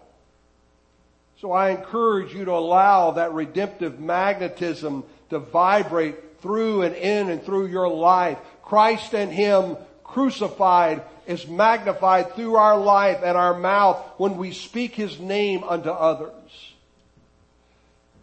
So 1.41 1.53
I 1.53 1.71
encourage 1.71 2.35
you 2.35 2.45
to 2.45 2.53
allow 2.53 3.13
that 3.13 3.33
redemptive 3.33 3.99
magnetism 3.99 5.05
to 5.31 5.39
vibrate 5.39 6.43
through 6.43 6.83
and 6.83 6.95
in 6.95 7.31
and 7.31 7.43
through 7.43 7.67
your 7.69 7.89
life. 7.89 8.37
Christ 8.63 9.15
and 9.15 9.33
Him 9.33 9.79
crucified 10.05 11.03
is 11.27 11.47
magnified 11.47 12.35
through 12.35 12.57
our 12.57 12.79
life 12.79 13.21
and 13.25 13.39
our 13.39 13.59
mouth 13.59 14.05
when 14.19 14.37
we 14.37 14.53
speak 14.53 14.95
His 14.95 15.19
name 15.19 15.65
unto 15.65 15.89
others. 15.89 16.33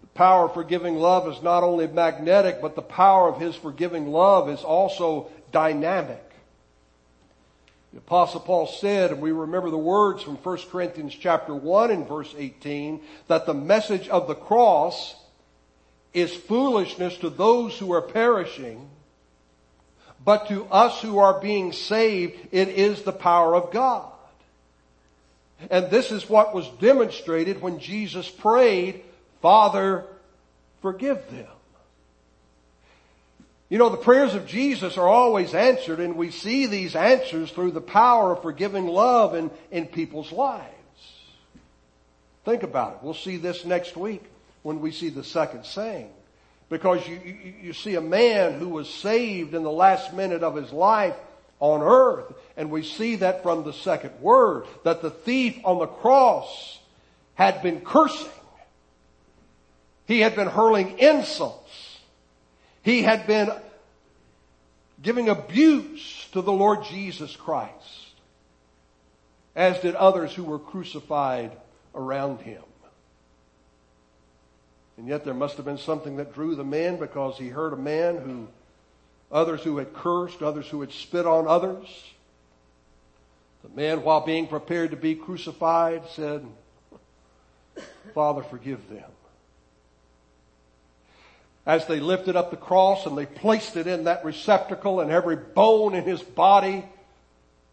The 0.01 0.07
power 0.07 0.45
of 0.45 0.53
forgiving 0.53 0.97
love 0.97 1.27
is 1.27 1.41
not 1.41 1.63
only 1.63 1.87
magnetic, 1.87 2.61
but 2.61 2.75
the 2.75 2.83
power 2.83 3.29
of 3.29 3.41
His 3.41 3.55
forgiving 3.55 4.11
love 4.11 4.47
is 4.47 4.61
also 4.61 5.31
dynamic. 5.51 6.26
The 7.97 8.01
apostle 8.01 8.41
Paul 8.41 8.67
said, 8.67 9.09
and 9.09 9.21
we 9.21 9.31
remember 9.31 9.71
the 9.71 9.77
words 9.79 10.21
from 10.21 10.35
1 10.35 10.57
Corinthians 10.69 11.15
chapter 11.15 11.55
1 11.55 11.89
and 11.89 12.07
verse 12.07 12.31
18, 12.37 13.01
that 13.27 13.47
the 13.47 13.55
message 13.55 14.07
of 14.07 14.27
the 14.27 14.35
cross 14.35 15.15
is 16.13 16.31
foolishness 16.31 17.17
to 17.17 17.31
those 17.31 17.75
who 17.75 17.91
are 17.93 18.03
perishing, 18.03 18.87
but 20.23 20.47
to 20.49 20.65
us 20.65 21.01
who 21.01 21.17
are 21.17 21.41
being 21.41 21.73
saved, 21.73 22.37
it 22.51 22.67
is 22.67 23.01
the 23.01 23.11
power 23.11 23.55
of 23.55 23.71
God. 23.71 24.11
And 25.71 25.89
this 25.89 26.11
is 26.11 26.29
what 26.29 26.53
was 26.53 26.69
demonstrated 26.79 27.63
when 27.63 27.79
Jesus 27.79 28.29
prayed, 28.29 29.03
Father, 29.41 30.05
forgive 30.83 31.31
them. 31.31 31.47
You 33.69 33.77
know, 33.77 33.89
the 33.89 33.97
prayers 33.97 34.33
of 34.33 34.47
Jesus 34.47 34.97
are 34.97 35.07
always 35.07 35.53
answered 35.53 35.99
and 35.99 36.15
we 36.15 36.31
see 36.31 36.67
these 36.67 36.95
answers 36.95 37.51
through 37.51 37.71
the 37.71 37.81
power 37.81 38.31
of 38.31 38.41
forgiving 38.41 38.87
love 38.87 39.35
in, 39.35 39.51
in 39.71 39.87
people's 39.87 40.31
lives. 40.31 40.73
Think 42.45 42.63
about 42.63 42.93
it. 42.93 42.99
We'll 43.01 43.13
see 43.13 43.35
this 43.35 43.65
next 43.65 43.97
week 43.97 44.23
when 44.63 44.79
we 44.79 44.91
see 44.91 45.09
the 45.09 45.23
second 45.23 45.65
saying. 45.65 46.11
Because 46.69 47.05
you, 47.07 47.19
you, 47.23 47.53
you 47.61 47.73
see 47.73 47.95
a 47.95 48.01
man 48.01 48.59
who 48.59 48.69
was 48.69 48.89
saved 48.89 49.53
in 49.53 49.63
the 49.63 49.71
last 49.71 50.13
minute 50.13 50.43
of 50.43 50.55
his 50.55 50.71
life 50.71 51.15
on 51.59 51.81
earth. 51.81 52.33
And 52.55 52.71
we 52.71 52.83
see 52.83 53.17
that 53.17 53.43
from 53.43 53.63
the 53.63 53.73
second 53.73 54.19
word, 54.21 54.65
that 54.85 55.01
the 55.01 55.11
thief 55.11 55.59
on 55.65 55.79
the 55.79 55.87
cross 55.87 56.79
had 57.35 57.61
been 57.61 57.81
cursing. 57.81 58.27
He 60.05 60.21
had 60.21 60.35
been 60.35 60.47
hurling 60.47 60.99
insults. 60.99 61.86
He 62.87 63.01
had 63.01 63.27
been 63.27 63.51
giving 65.01 65.27
abuse 65.27 66.25
to 66.31 66.41
the 66.41 66.53
Lord 66.53 66.85
Jesus 66.85 67.35
Christ, 67.35 68.13
as 69.57 69.77
did 69.81 69.93
others 69.93 70.33
who 70.33 70.45
were 70.45 70.57
crucified 70.57 71.51
around 71.93 72.39
him. 72.39 72.63
And 74.95 75.05
yet 75.05 75.25
there 75.25 75.33
must 75.33 75.57
have 75.57 75.65
been 75.65 75.77
something 75.77 76.15
that 76.15 76.33
drew 76.33 76.55
the 76.55 76.63
man 76.63 76.95
because 76.95 77.37
he 77.37 77.49
heard 77.49 77.73
a 77.73 77.75
man 77.75 78.19
who, 78.19 78.47
others 79.33 79.63
who 79.63 79.79
had 79.79 79.93
cursed, 79.93 80.41
others 80.41 80.69
who 80.69 80.79
had 80.79 80.93
spit 80.93 81.25
on 81.25 81.45
others. 81.45 81.87
The 83.63 83.69
man, 83.75 84.01
while 84.01 84.25
being 84.25 84.47
prepared 84.47 84.91
to 84.91 84.97
be 84.97 85.13
crucified, 85.13 86.03
said, 86.11 86.47
Father, 88.13 88.43
forgive 88.43 88.87
them 88.87 89.11
as 91.67 91.85
they 91.85 91.99
lifted 91.99 92.37
up 92.37 92.49
the 92.49 92.57
cross 92.57 93.05
and 93.05 93.17
they 93.17 93.25
placed 93.25 93.75
it 93.75 93.87
in 93.87 94.05
that 94.05 94.23
receptacle 94.23 95.01
and 95.01 95.11
every 95.11 95.35
bone 95.35 95.93
in 95.93 96.05
his 96.05 96.23
body 96.23 96.85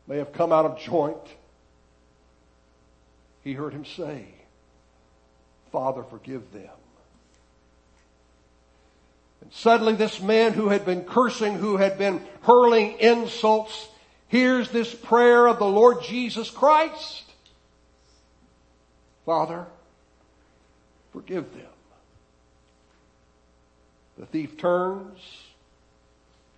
may 0.08 0.16
have 0.16 0.32
come 0.32 0.52
out 0.52 0.66
of 0.66 0.80
joint. 0.80 1.16
He 3.44 3.52
heard 3.52 3.72
him 3.72 3.84
say, 3.84 4.26
Father, 5.70 6.02
forgive 6.02 6.52
them. 6.52 6.70
And 9.40 9.52
suddenly 9.52 9.94
this 9.94 10.20
man 10.20 10.54
who 10.54 10.70
had 10.70 10.84
been 10.84 11.04
cursing, 11.04 11.54
who 11.54 11.76
had 11.76 11.96
been 11.96 12.20
hurling 12.42 12.98
insults, 12.98 13.88
hears 14.26 14.70
this 14.70 14.92
prayer 14.92 15.46
of 15.46 15.60
the 15.60 15.66
Lord 15.66 16.02
Jesus 16.02 16.50
Christ. 16.50 17.22
Father, 19.24 19.66
forgive 21.12 21.52
them. 21.54 21.66
The 24.18 24.26
thief 24.26 24.56
turns, 24.56 25.18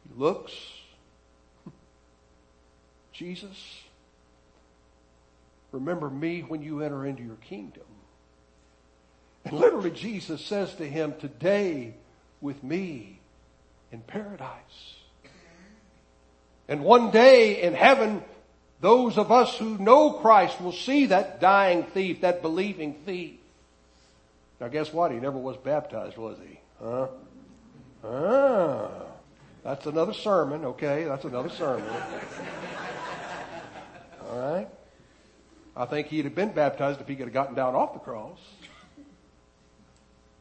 he 0.07 0.21
looks. 0.21 0.53
Jesus, 3.13 3.83
remember 5.73 6.11
me 6.11 6.41
when 6.41 6.63
you 6.63 6.83
enter 6.83 7.07
into 7.07 7.23
your 7.23 7.37
kingdom. 7.37 7.85
And 9.45 9.59
literally 9.59 9.91
Jesus 9.91 10.45
says 10.45 10.75
to 10.75 10.89
him, 10.89 11.15
today 11.21 11.95
with 12.41 12.63
me 12.63 13.21
in 13.93 14.01
paradise. 14.01 14.97
And 16.69 16.83
one 16.83 17.11
day 17.11 17.63
in 17.63 17.75
heaven, 17.75 18.23
those 18.81 19.17
of 19.17 19.31
us 19.31 19.57
who 19.57 19.79
know 19.79 20.13
Christ 20.13 20.61
will 20.61 20.73
see 20.73 21.07
that 21.07 21.41
dying 21.41 21.85
thief, 21.85 22.21
that 22.23 22.43
believing 22.43 22.95
thief. 23.07 23.39
Now 24.61 24.69
guess 24.69 24.93
what? 24.93 25.13
He 25.13 25.19
never 25.19 25.39
was 25.39 25.57
baptized, 25.57 26.17
was 26.17 26.39
he? 26.39 26.59
Huh? 26.83 27.09
Ah, 28.09 28.89
that's 29.65 29.87
another 29.87 30.13
sermon, 30.13 30.65
okay? 30.65 31.05
That's 31.05 31.25
another 31.25 31.49
sermon. 31.49 31.89
All 34.31 34.39
right? 34.39 34.69
I 35.77 35.85
think 35.87 36.09
he'd 36.09 36.25
have 36.25 36.35
been 36.35 36.53
baptized 36.53 37.01
if 37.01 37.09
he 37.09 37.17
could 37.17 37.27
have 37.27 37.35
gotten 37.35 37.55
down 37.55 37.75
off 37.75 37.93
the 37.93 37.99
cross. 37.99 38.39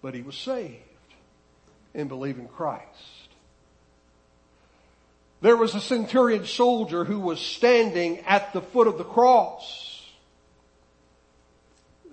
But 0.02 0.14
he 0.14 0.22
was 0.22 0.36
saved 0.36 0.82
in 1.94 2.08
believing 2.08 2.48
Christ. 2.48 2.86
There 5.42 5.58
was 5.58 5.76
a 5.76 5.82
centurion 5.82 6.46
soldier 6.46 7.04
who 7.04 7.20
was 7.20 7.40
standing 7.40 8.20
at 8.20 8.54
the 8.54 8.62
foot 8.62 8.88
of 8.88 8.98
the 8.98 9.04
cross. 9.04 10.04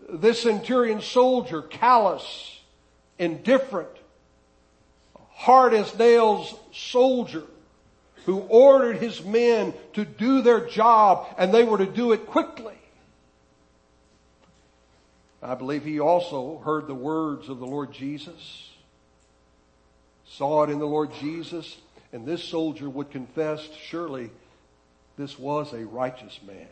This 0.08 0.42
centurion 0.42 1.00
soldier, 1.00 1.62
callous, 1.62 2.60
indifferent, 3.18 3.90
hard 5.42 5.74
as 5.74 5.98
nails 5.98 6.54
soldier, 6.72 7.42
who 8.26 8.38
ordered 8.38 8.98
his 8.98 9.24
men 9.24 9.74
to 9.92 10.04
do 10.04 10.40
their 10.40 10.64
job 10.68 11.26
and 11.36 11.52
they 11.52 11.64
were 11.64 11.78
to 11.78 11.86
do 11.86 12.12
it 12.12 12.28
quickly. 12.28 12.76
I 15.42 15.56
believe 15.56 15.84
he 15.84 15.98
also 15.98 16.58
heard 16.58 16.86
the 16.86 16.94
words 16.94 17.48
of 17.48 17.58
the 17.58 17.66
Lord 17.66 17.92
Jesus, 17.92 18.70
saw 20.24 20.62
it 20.62 20.70
in 20.70 20.78
the 20.78 20.86
Lord 20.86 21.12
Jesus, 21.14 21.76
and 22.12 22.24
this 22.24 22.44
soldier 22.44 22.88
would 22.88 23.10
confess, 23.10 23.68
surely 23.88 24.30
this 25.18 25.36
was 25.40 25.72
a 25.72 25.84
righteous 25.84 26.38
man. 26.46 26.68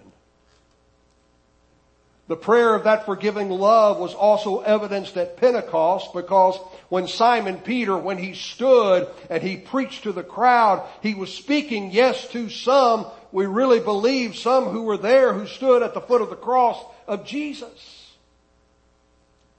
The 2.31 2.37
prayer 2.37 2.77
of 2.77 2.85
that 2.85 3.07
forgiving 3.07 3.51
love 3.51 3.99
was 3.99 4.15
also 4.15 4.61
evidenced 4.61 5.17
at 5.17 5.37
Pentecost 5.37 6.15
because 6.15 6.57
when 6.89 7.09
Simon 7.09 7.59
Peter, 7.59 7.99
when 7.99 8.19
he 8.19 8.35
stood 8.35 9.09
and 9.29 9.43
he 9.43 9.57
preached 9.57 10.05
to 10.05 10.13
the 10.13 10.23
crowd, 10.23 10.89
he 11.03 11.15
was 11.15 11.35
speaking, 11.35 11.91
yes, 11.91 12.29
to 12.29 12.49
some, 12.49 13.07
we 13.33 13.47
really 13.47 13.81
believe 13.81 14.37
some 14.37 14.67
who 14.67 14.83
were 14.83 14.97
there 14.97 15.33
who 15.33 15.49
stood 15.49 15.83
at 15.83 15.93
the 15.93 16.01
foot 16.01 16.23
of 16.23 16.31
the 16.31 16.37
cross 16.37 16.81
of 17.09 17.27
Jesus. 17.27 18.15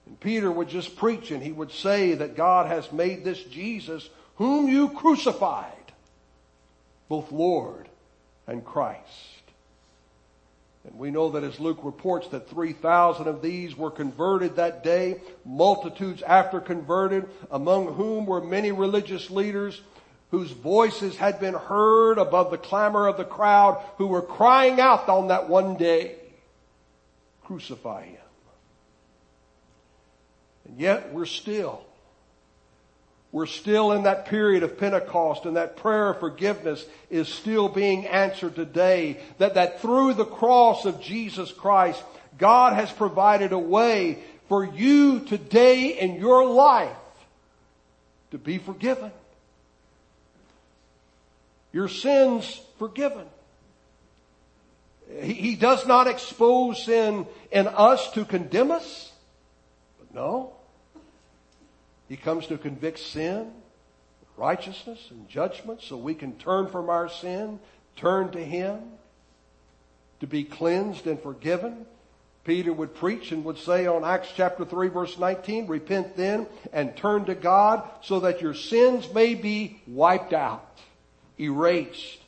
And 0.05 0.17
Peter 0.17 0.49
would 0.49 0.69
just 0.69 0.95
preach 0.95 1.29
and 1.31 1.43
he 1.43 1.51
would 1.51 1.73
say 1.73 2.13
that 2.13 2.37
God 2.37 2.67
has 2.67 2.89
made 2.93 3.25
this 3.25 3.43
Jesus 3.43 4.09
whom 4.35 4.69
you 4.69 4.91
crucified, 4.91 5.91
both 7.09 7.33
Lord 7.33 7.89
and 8.47 8.63
Christ. 8.63 9.30
And 10.83 10.97
we 10.97 11.11
know 11.11 11.29
that 11.31 11.43
as 11.43 11.59
Luke 11.59 11.79
reports 11.83 12.27
that 12.29 12.49
3,000 12.49 13.27
of 13.27 13.41
these 13.41 13.77
were 13.77 13.91
converted 13.91 14.55
that 14.55 14.83
day, 14.83 15.21
multitudes 15.45 16.23
after 16.23 16.59
converted, 16.59 17.29
among 17.51 17.93
whom 17.93 18.25
were 18.25 18.41
many 18.41 18.71
religious 18.71 19.29
leaders 19.29 19.79
whose 20.31 20.51
voices 20.51 21.17
had 21.17 21.39
been 21.39 21.53
heard 21.53 22.17
above 22.17 22.51
the 22.51 22.57
clamor 22.57 23.07
of 23.07 23.17
the 23.17 23.25
crowd 23.25 23.83
who 23.97 24.07
were 24.07 24.21
crying 24.21 24.79
out 24.79 25.07
on 25.09 25.27
that 25.27 25.49
one 25.49 25.75
day, 25.75 26.15
crucify 27.43 28.05
him. 28.05 28.17
And 30.65 30.79
yet 30.79 31.13
we're 31.13 31.25
still, 31.25 31.83
we're 33.31 33.45
still 33.45 33.93
in 33.93 34.03
that 34.03 34.25
period 34.25 34.63
of 34.63 34.77
Pentecost 34.77 35.45
and 35.45 35.55
that 35.55 35.77
prayer 35.77 36.09
of 36.09 36.19
forgiveness 36.19 36.85
is 37.09 37.29
still 37.29 37.69
being 37.69 38.05
answered 38.05 38.55
today. 38.55 39.19
That, 39.37 39.53
that 39.53 39.81
through 39.81 40.15
the 40.15 40.25
cross 40.25 40.85
of 40.85 40.99
Jesus 40.99 41.51
Christ, 41.51 42.03
God 42.37 42.73
has 42.73 42.91
provided 42.91 43.53
a 43.53 43.59
way 43.59 44.19
for 44.49 44.65
you 44.65 45.21
today 45.21 45.97
in 45.97 46.15
your 46.15 46.45
life 46.45 46.95
to 48.31 48.37
be 48.37 48.57
forgiven. 48.57 49.11
Your 51.71 51.87
sins 51.87 52.59
forgiven. 52.79 53.27
He, 55.21 55.33
he 55.33 55.55
does 55.55 55.87
not 55.87 56.07
expose 56.07 56.83
sin 56.83 57.25
in 57.49 57.67
us 57.67 58.11
to 58.11 58.25
condemn 58.25 58.71
us. 58.71 59.09
But 59.99 60.13
no. 60.13 60.53
He 62.11 62.17
comes 62.17 62.47
to 62.47 62.57
convict 62.57 62.99
sin, 62.99 63.53
righteousness, 64.35 64.99
and 65.11 65.29
judgment 65.29 65.79
so 65.81 65.95
we 65.95 66.13
can 66.13 66.33
turn 66.33 66.67
from 66.67 66.89
our 66.89 67.07
sin, 67.07 67.57
turn 67.95 68.33
to 68.33 68.43
Him, 68.43 68.81
to 70.19 70.27
be 70.27 70.43
cleansed 70.43 71.07
and 71.07 71.17
forgiven. 71.23 71.85
Peter 72.43 72.73
would 72.73 72.95
preach 72.95 73.31
and 73.31 73.45
would 73.45 73.57
say 73.57 73.87
on 73.87 74.03
Acts 74.03 74.27
chapter 74.35 74.65
3 74.65 74.89
verse 74.89 75.17
19, 75.17 75.67
repent 75.67 76.17
then 76.17 76.47
and 76.73 76.97
turn 76.97 77.23
to 77.25 77.33
God 77.33 77.89
so 78.01 78.19
that 78.19 78.41
your 78.41 78.55
sins 78.55 79.07
may 79.13 79.33
be 79.33 79.81
wiped 79.87 80.33
out, 80.33 80.79
erased, 81.39 82.19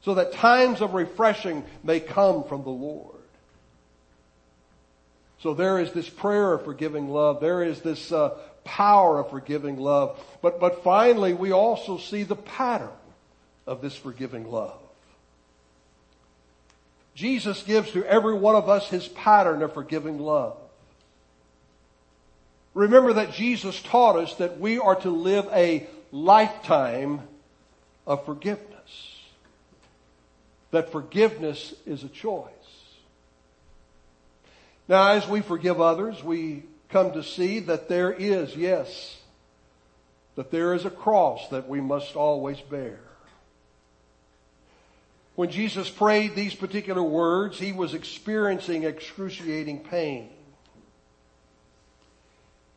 so 0.00 0.14
that 0.14 0.32
times 0.34 0.80
of 0.80 0.94
refreshing 0.94 1.64
may 1.82 1.98
come 1.98 2.44
from 2.44 2.62
the 2.62 2.70
Lord. 2.70 3.18
So 5.40 5.54
there 5.54 5.78
is 5.78 5.92
this 5.92 6.08
prayer 6.08 6.52
of 6.52 6.64
forgiving 6.64 7.08
love. 7.08 7.40
There 7.40 7.62
is 7.62 7.80
this 7.80 8.10
uh, 8.10 8.36
power 8.68 9.18
of 9.18 9.30
forgiving 9.30 9.78
love. 9.78 10.22
But, 10.42 10.60
but 10.60 10.84
finally, 10.84 11.32
we 11.32 11.52
also 11.52 11.96
see 11.96 12.22
the 12.22 12.36
pattern 12.36 12.90
of 13.66 13.80
this 13.80 13.96
forgiving 13.96 14.50
love. 14.50 14.78
Jesus 17.14 17.62
gives 17.62 17.90
to 17.92 18.04
every 18.04 18.34
one 18.34 18.54
of 18.54 18.68
us 18.68 18.88
his 18.88 19.08
pattern 19.08 19.62
of 19.62 19.72
forgiving 19.72 20.18
love. 20.18 20.56
Remember 22.74 23.14
that 23.14 23.32
Jesus 23.32 23.80
taught 23.82 24.16
us 24.16 24.34
that 24.34 24.60
we 24.60 24.78
are 24.78 24.94
to 24.96 25.10
live 25.10 25.48
a 25.52 25.86
lifetime 26.12 27.22
of 28.06 28.24
forgiveness. 28.24 28.66
That 30.70 30.92
forgiveness 30.92 31.74
is 31.86 32.04
a 32.04 32.08
choice. 32.08 32.52
Now 34.86 35.12
as 35.12 35.26
we 35.26 35.40
forgive 35.40 35.80
others, 35.80 36.22
we 36.22 36.62
come 36.88 37.12
to 37.12 37.22
see 37.22 37.60
that 37.60 37.88
there 37.88 38.12
is, 38.12 38.56
yes, 38.56 39.18
that 40.36 40.50
there 40.50 40.74
is 40.74 40.84
a 40.84 40.90
cross 40.90 41.48
that 41.48 41.68
we 41.68 41.80
must 41.80 42.16
always 42.16 42.60
bear. 42.60 43.00
When 45.34 45.50
Jesus 45.50 45.88
prayed 45.88 46.34
these 46.34 46.54
particular 46.54 47.02
words, 47.02 47.58
he 47.58 47.72
was 47.72 47.94
experiencing 47.94 48.84
excruciating 48.84 49.80
pain. 49.80 50.30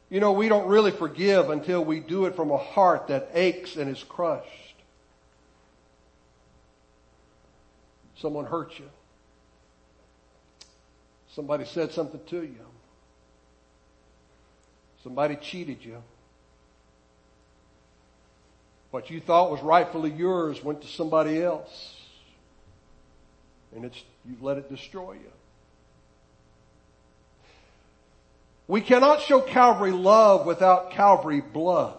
You 0.09 0.19
know, 0.19 0.33
we 0.33 0.49
don't 0.49 0.67
really 0.67 0.91
forgive 0.91 1.49
until 1.49 1.83
we 1.83 2.01
do 2.01 2.25
it 2.25 2.35
from 2.35 2.51
a 2.51 2.57
heart 2.57 3.07
that 3.07 3.29
aches 3.33 3.77
and 3.77 3.89
is 3.89 4.03
crushed. 4.03 4.75
Someone 8.17 8.45
hurt 8.45 8.77
you. 8.77 8.89
Somebody 11.33 11.65
said 11.65 11.91
something 11.91 12.19
to 12.27 12.43
you. 12.43 12.70
Somebody 15.03 15.35
cheated 15.35 15.83
you. 15.83 16.01
What 18.91 19.09
you 19.09 19.19
thought 19.19 19.49
was 19.49 19.61
rightfully 19.61 20.11
yours 20.11 20.63
went 20.63 20.81
to 20.81 20.87
somebody 20.87 21.41
else. 21.41 21.97
And 23.75 23.85
it's, 23.85 24.03
you've 24.25 24.43
let 24.43 24.57
it 24.57 24.69
destroy 24.69 25.13
you. 25.13 25.31
We 28.67 28.81
cannot 28.81 29.21
show 29.21 29.41
Calvary 29.41 29.91
love 29.91 30.45
without 30.45 30.91
Calvary 30.91 31.41
blood. 31.41 31.97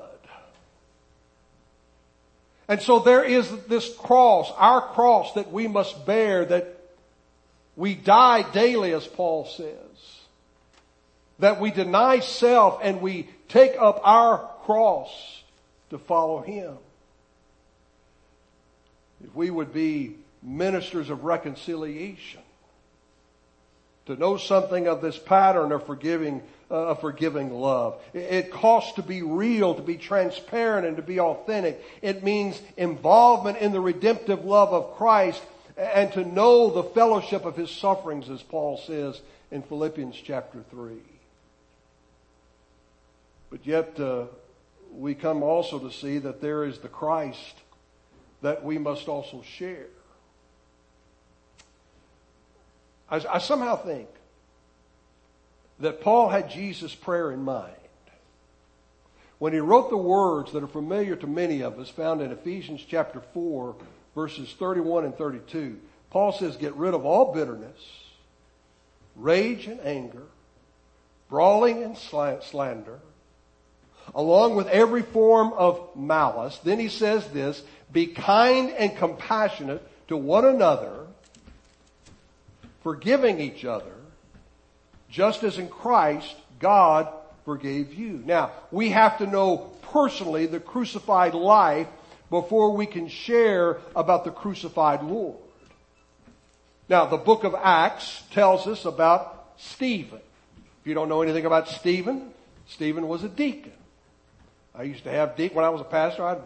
And 2.68 2.80
so 2.80 3.00
there 3.00 3.24
is 3.24 3.50
this 3.66 3.94
cross, 3.96 4.50
our 4.56 4.80
cross 4.80 5.34
that 5.34 5.50
we 5.50 5.66
must 5.66 6.06
bear, 6.06 6.44
that 6.44 6.78
we 7.74 7.94
die 7.94 8.50
daily 8.52 8.94
as 8.94 9.06
Paul 9.06 9.46
says 9.46 9.91
that 11.42 11.60
we 11.60 11.72
deny 11.72 12.20
self 12.20 12.78
and 12.84 13.00
we 13.00 13.28
take 13.48 13.72
up 13.76 14.00
our 14.04 14.38
cross 14.62 15.42
to 15.90 15.98
follow 15.98 16.40
Him. 16.40 16.76
If 19.24 19.34
we 19.34 19.50
would 19.50 19.74
be 19.74 20.18
ministers 20.40 21.10
of 21.10 21.24
reconciliation, 21.24 22.42
to 24.06 24.14
know 24.14 24.36
something 24.36 24.86
of 24.86 25.02
this 25.02 25.18
pattern 25.18 25.72
of 25.72 25.84
forgiving, 25.84 26.42
uh, 26.70 26.90
of 26.90 27.00
forgiving 27.00 27.52
love. 27.52 28.00
It, 28.14 28.18
it 28.18 28.52
costs 28.52 28.92
to 28.92 29.02
be 29.02 29.22
real, 29.22 29.74
to 29.74 29.82
be 29.82 29.96
transparent, 29.96 30.86
and 30.86 30.96
to 30.96 31.02
be 31.02 31.18
authentic. 31.18 31.84
It 32.02 32.22
means 32.22 32.60
involvement 32.76 33.58
in 33.58 33.72
the 33.72 33.80
redemptive 33.80 34.44
love 34.44 34.72
of 34.72 34.96
Christ 34.96 35.42
and 35.76 36.12
to 36.12 36.24
know 36.24 36.70
the 36.70 36.84
fellowship 36.84 37.44
of 37.44 37.56
his 37.56 37.70
sufferings, 37.70 38.30
as 38.30 38.44
Paul 38.44 38.76
says 38.76 39.20
in 39.50 39.62
Philippians 39.62 40.14
chapter 40.22 40.62
3. 40.70 41.11
But 43.52 43.66
yet, 43.66 44.00
uh, 44.00 44.24
we 44.90 45.14
come 45.14 45.42
also 45.42 45.78
to 45.78 45.92
see 45.92 46.16
that 46.16 46.40
there 46.40 46.64
is 46.64 46.78
the 46.78 46.88
Christ 46.88 47.54
that 48.40 48.64
we 48.64 48.78
must 48.78 49.08
also 49.08 49.42
share. 49.42 49.88
I, 53.10 53.22
I 53.30 53.38
somehow 53.38 53.76
think 53.76 54.08
that 55.80 56.00
Paul 56.00 56.30
had 56.30 56.48
Jesus' 56.48 56.94
prayer 56.94 57.30
in 57.30 57.42
mind. 57.42 57.74
When 59.38 59.52
he 59.52 59.58
wrote 59.58 59.90
the 59.90 59.98
words 59.98 60.52
that 60.52 60.64
are 60.64 60.68
familiar 60.68 61.14
to 61.16 61.26
many 61.26 61.60
of 61.60 61.78
us 61.78 61.90
found 61.90 62.22
in 62.22 62.32
Ephesians 62.32 62.82
chapter 62.88 63.20
4 63.34 63.76
verses 64.14 64.54
31 64.58 65.04
and 65.04 65.14
32, 65.14 65.78
Paul 66.08 66.32
says, 66.32 66.56
get 66.56 66.74
rid 66.74 66.94
of 66.94 67.04
all 67.04 67.34
bitterness, 67.34 67.80
rage 69.14 69.66
and 69.66 69.80
anger, 69.80 70.24
brawling 71.28 71.82
and 71.82 71.98
slander, 71.98 73.00
along 74.14 74.56
with 74.56 74.66
every 74.68 75.02
form 75.02 75.52
of 75.54 75.88
malice. 75.96 76.58
Then 76.58 76.78
he 76.78 76.88
says 76.88 77.26
this, 77.28 77.62
be 77.92 78.06
kind 78.06 78.70
and 78.70 78.96
compassionate 78.96 79.82
to 80.08 80.16
one 80.16 80.44
another, 80.44 81.06
forgiving 82.82 83.40
each 83.40 83.64
other, 83.64 83.94
just 85.08 85.42
as 85.42 85.58
in 85.58 85.68
Christ 85.68 86.34
God 86.58 87.08
forgave 87.44 87.92
you. 87.94 88.22
Now, 88.24 88.52
we 88.70 88.90
have 88.90 89.18
to 89.18 89.26
know 89.26 89.72
personally 89.92 90.46
the 90.46 90.60
crucified 90.60 91.34
life 91.34 91.88
before 92.30 92.74
we 92.74 92.86
can 92.86 93.08
share 93.08 93.78
about 93.94 94.24
the 94.24 94.30
crucified 94.30 95.02
Lord. 95.02 95.36
Now, 96.88 97.06
the 97.06 97.16
book 97.16 97.44
of 97.44 97.54
Acts 97.54 98.22
tells 98.30 98.66
us 98.66 98.84
about 98.84 99.52
Stephen. 99.58 100.20
If 100.80 100.86
you 100.86 100.94
don't 100.94 101.08
know 101.08 101.22
anything 101.22 101.46
about 101.46 101.68
Stephen, 101.68 102.30
Stephen 102.66 103.06
was 103.06 103.22
a 103.22 103.28
deacon. 103.28 103.72
I 104.74 104.84
used 104.84 105.04
to 105.04 105.10
have 105.10 105.36
deacon 105.36 105.56
when 105.56 105.64
I 105.64 105.70
was 105.70 105.80
a 105.80 105.84
pastor. 105.84 106.24
I'd 106.24 106.40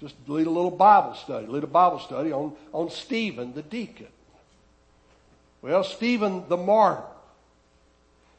just 0.00 0.14
lead 0.26 0.46
a 0.46 0.50
little 0.50 0.70
Bible 0.70 1.14
study, 1.14 1.46
lead 1.46 1.64
a 1.64 1.68
Bible 1.68 1.98
study 1.98 2.32
on, 2.32 2.52
on 2.72 2.90
Stephen 2.90 3.54
the 3.54 3.62
deacon. 3.62 4.06
Well, 5.60 5.84
Stephen 5.84 6.48
the 6.48 6.56
martyr. 6.56 7.02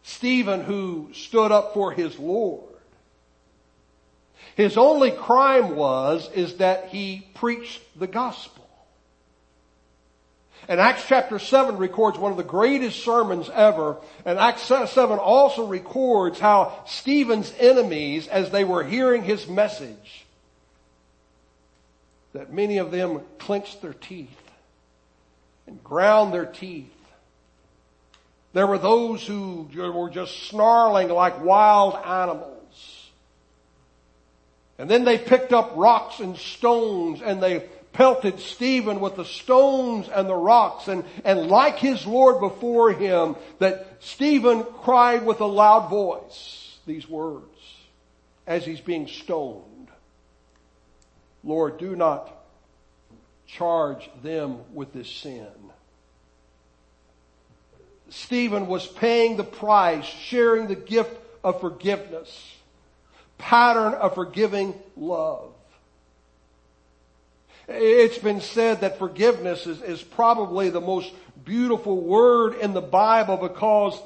Stephen 0.03 0.61
who 0.61 1.09
stood 1.13 1.51
up 1.51 1.73
for 1.73 1.91
his 1.91 2.17
Lord. 2.17 2.63
His 4.55 4.77
only 4.77 5.11
crime 5.11 5.75
was, 5.75 6.29
is 6.31 6.55
that 6.55 6.87
he 6.87 7.27
preached 7.35 7.81
the 7.99 8.07
gospel. 8.07 8.59
And 10.69 10.79
Acts 10.79 11.03
chapter 11.05 11.38
7 11.38 11.75
records 11.77 12.17
one 12.17 12.32
of 12.32 12.38
the 12.38 12.43
greatest 12.43 13.03
sermons 13.03 13.49
ever. 13.53 13.97
And 14.23 14.39
Acts 14.39 14.62
7 14.62 15.19
also 15.19 15.65
records 15.65 16.39
how 16.39 16.82
Stephen's 16.88 17.53
enemies, 17.60 18.29
as 18.29 18.51
they 18.51 18.63
were 18.63 18.86
hearing 18.86 19.23
his 19.23 19.47
message, 19.47 20.25
that 22.32 22.53
many 22.53 22.77
of 22.77 22.91
them 22.91 23.19
clenched 23.39 23.82
their 23.82 23.93
teeth 23.93 24.29
and 25.67 25.84
ground 25.84 26.34
their 26.34 26.45
teeth 26.45 26.93
there 28.53 28.65
were 28.65 28.77
those 28.77 29.25
who 29.25 29.69
were 29.75 30.10
just 30.10 30.47
snarling 30.47 31.10
like 31.10 31.43
wild 31.43 31.95
animals. 31.95 33.10
And 34.77 34.89
then 34.89 35.03
they 35.03 35.17
picked 35.17 35.53
up 35.53 35.73
rocks 35.75 36.19
and 36.19 36.36
stones 36.38 37.21
and 37.21 37.43
they 37.43 37.67
pelted 37.93 38.39
Stephen 38.39 38.99
with 38.99 39.15
the 39.15 39.25
stones 39.25 40.08
and 40.10 40.28
the 40.30 40.36
rocks 40.36 40.88
and, 40.88 41.04
and 41.23 41.47
like 41.47 41.80
his 41.80 42.06
Lord 42.06 42.39
before 42.39 42.91
him 42.91 43.36
that 43.60 43.97
Stephen 43.99 44.63
cried 44.63 45.25
with 45.25 45.41
a 45.41 45.45
loud 45.45 45.89
voice 45.89 46.78
these 46.86 47.08
words 47.08 47.45
as 48.47 48.65
he's 48.65 48.82
being 48.82 49.08
stoned. 49.08 49.88
Lord, 51.43 51.78
do 51.78 51.95
not 51.95 52.36
charge 53.45 54.10
them 54.23 54.60
with 54.73 54.93
this 54.93 55.10
sin. 55.10 55.47
Stephen 58.10 58.67
was 58.67 58.88
paying 58.88 59.38
the 59.38 59.43
price, 59.43 60.06
sharing 60.06 60.67
the 60.67 60.75
gift 60.75 61.15
of 61.43 61.62
forgiveness, 61.62 62.56
pattern 63.38 63.93
of 63.93 64.15
forgiving 64.15 64.73
love. 64.97 65.54
It's 67.69 68.17
been 68.17 68.41
said 68.41 68.82
that 68.82 68.97
forgiveness 68.97 69.67
is, 69.67 69.82
is 69.82 70.01
probably 70.01 70.69
the 70.69 70.82
most 70.82 71.12
beautiful 71.45 72.01
word 72.01 72.55
in 72.55 72.73
the 72.73 72.82
Bible 72.82 73.38
because 73.38 73.99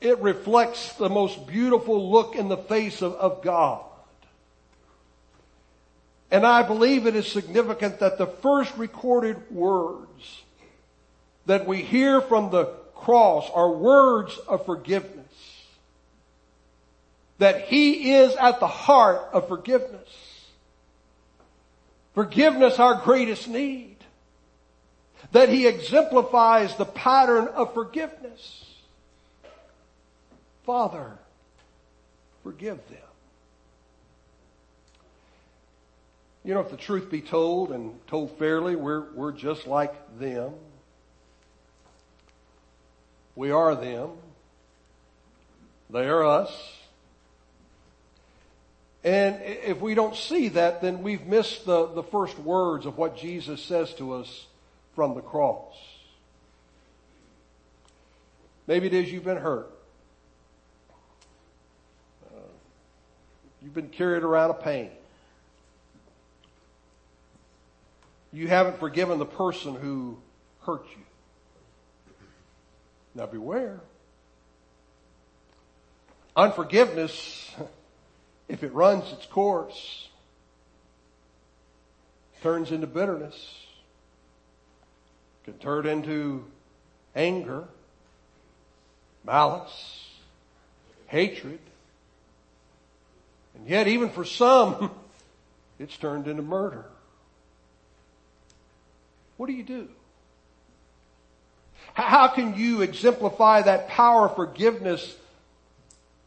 it 0.00 0.18
reflects 0.18 0.92
the 0.94 1.08
most 1.08 1.46
beautiful 1.46 2.10
look 2.10 2.34
in 2.34 2.48
the 2.48 2.56
face 2.56 3.00
of, 3.00 3.14
of 3.14 3.42
God. 3.42 3.84
And 6.30 6.46
I 6.46 6.62
believe 6.62 7.06
it 7.06 7.16
is 7.16 7.26
significant 7.26 8.00
that 8.00 8.18
the 8.18 8.26
first 8.26 8.76
recorded 8.76 9.50
words 9.50 10.42
that 11.46 11.66
we 11.66 11.82
hear 11.82 12.20
from 12.20 12.50
the 12.50 12.66
cross 12.94 13.48
are 13.54 13.70
words 13.70 14.36
of 14.46 14.66
forgiveness. 14.66 15.14
That 17.38 17.62
He 17.62 18.12
is 18.12 18.34
at 18.36 18.60
the 18.60 18.66
heart 18.66 19.30
of 19.32 19.48
forgiveness. 19.48 20.27
Forgiveness 22.18 22.80
our 22.80 22.96
greatest 22.96 23.46
need. 23.46 23.94
That 25.30 25.50
He 25.50 25.68
exemplifies 25.68 26.74
the 26.74 26.84
pattern 26.84 27.46
of 27.46 27.72
forgiveness. 27.74 28.64
Father, 30.66 31.12
forgive 32.42 32.78
them. 32.88 32.98
You 36.42 36.54
know, 36.54 36.60
if 36.60 36.72
the 36.72 36.76
truth 36.76 37.08
be 37.08 37.20
told 37.20 37.70
and 37.70 38.04
told 38.08 38.36
fairly, 38.36 38.74
we're, 38.74 39.12
we're 39.12 39.30
just 39.30 39.68
like 39.68 39.94
them. 40.18 40.54
We 43.36 43.52
are 43.52 43.76
them. 43.76 44.10
They 45.88 46.08
are 46.08 46.26
us. 46.26 46.77
And 49.08 49.40
if 49.42 49.80
we 49.80 49.94
don't 49.94 50.14
see 50.14 50.48
that, 50.48 50.82
then 50.82 51.02
we've 51.02 51.24
missed 51.24 51.64
the, 51.64 51.86
the 51.86 52.02
first 52.02 52.38
words 52.38 52.84
of 52.84 52.98
what 52.98 53.16
Jesus 53.16 53.62
says 53.62 53.94
to 53.94 54.12
us 54.12 54.44
from 54.94 55.14
the 55.14 55.22
cross. 55.22 55.74
Maybe 58.66 58.86
it 58.86 58.92
is 58.92 59.10
you've 59.10 59.24
been 59.24 59.38
hurt. 59.38 59.70
Uh, 62.26 62.40
you've 63.62 63.72
been 63.72 63.88
carried 63.88 64.24
around 64.24 64.50
a 64.50 64.54
pain. 64.54 64.90
You 68.30 68.46
haven't 68.46 68.78
forgiven 68.78 69.18
the 69.18 69.24
person 69.24 69.74
who 69.74 70.18
hurt 70.60 70.84
you. 70.90 72.14
Now 73.14 73.24
beware. 73.24 73.80
Unforgiveness, 76.36 77.50
if 78.48 78.62
it 78.62 78.72
runs 78.72 79.12
its 79.12 79.26
course, 79.26 80.08
turns 82.42 82.70
into 82.70 82.86
bitterness, 82.86 83.56
can 85.44 85.54
turn 85.54 85.86
into 85.86 86.44
anger, 87.14 87.64
malice, 89.24 90.08
hatred. 91.06 91.58
And 93.54 93.68
yet 93.68 93.88
even 93.88 94.10
for 94.10 94.24
some, 94.24 94.90
it's 95.78 95.96
turned 95.96 96.28
into 96.28 96.42
murder. 96.42 96.86
What 99.36 99.46
do 99.46 99.52
you 99.52 99.62
do? 99.62 99.88
How 101.94 102.28
can 102.28 102.56
you 102.56 102.82
exemplify 102.82 103.62
that 103.62 103.88
power 103.88 104.26
of 104.26 104.36
forgiveness 104.36 105.16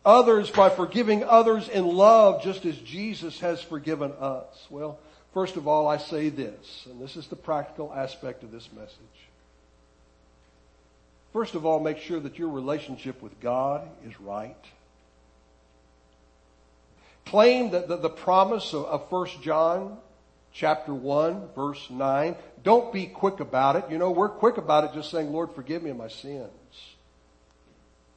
others 0.06 0.50
by 0.50 0.70
forgiving 0.70 1.24
others 1.24 1.70
in 1.70 1.86
love 1.86 2.44
just 2.44 2.66
as 2.66 2.78
Jesus 2.78 3.40
has 3.40 3.62
forgiven 3.62 4.12
us? 4.20 4.68
Well, 4.70 5.00
first 5.34 5.58
of 5.58 5.68
all, 5.68 5.88
I 5.88 5.98
say 5.98 6.30
this, 6.30 6.88
and 6.90 7.00
this 7.02 7.16
is 7.16 7.28
the 7.28 7.36
practical 7.36 7.94
aspect 7.94 8.44
of 8.44 8.52
this 8.52 8.70
message. 8.74 8.98
First 11.34 11.56
of 11.56 11.66
all, 11.66 11.80
make 11.80 12.00
sure 12.00 12.20
that 12.20 12.38
your 12.38 12.50
relationship 12.50 13.22
with 13.22 13.40
God 13.40 13.88
is 14.06 14.20
right. 14.20 14.58
Claim 17.26 17.72
that 17.72 17.88
the, 17.88 17.98
the 17.98 18.10
promise 18.10 18.74
of, 18.74 18.86
of 18.86 19.12
1 19.12 19.28
John 19.42 19.98
chapter 20.54 20.94
1 20.94 21.50
verse 21.56 21.90
9 21.90 22.36
don't 22.64 22.92
be 22.92 23.06
quick 23.06 23.40
about 23.40 23.78
it. 23.78 23.86
You 23.90 23.98
know, 23.98 24.12
we're 24.12 24.28
quick 24.28 24.58
about 24.58 24.84
it 24.84 24.94
just 24.94 25.10
saying, 25.10 25.32
Lord, 25.32 25.52
forgive 25.56 25.82
me 25.82 25.92
of 25.92 25.98
my 25.98 26.10
sins 26.10 26.52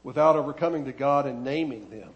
without 0.05 0.37
ever 0.37 0.53
coming 0.53 0.85
to 0.85 0.93
God 0.93 1.27
and 1.27 1.43
naming 1.43 1.91
them. 1.91 2.11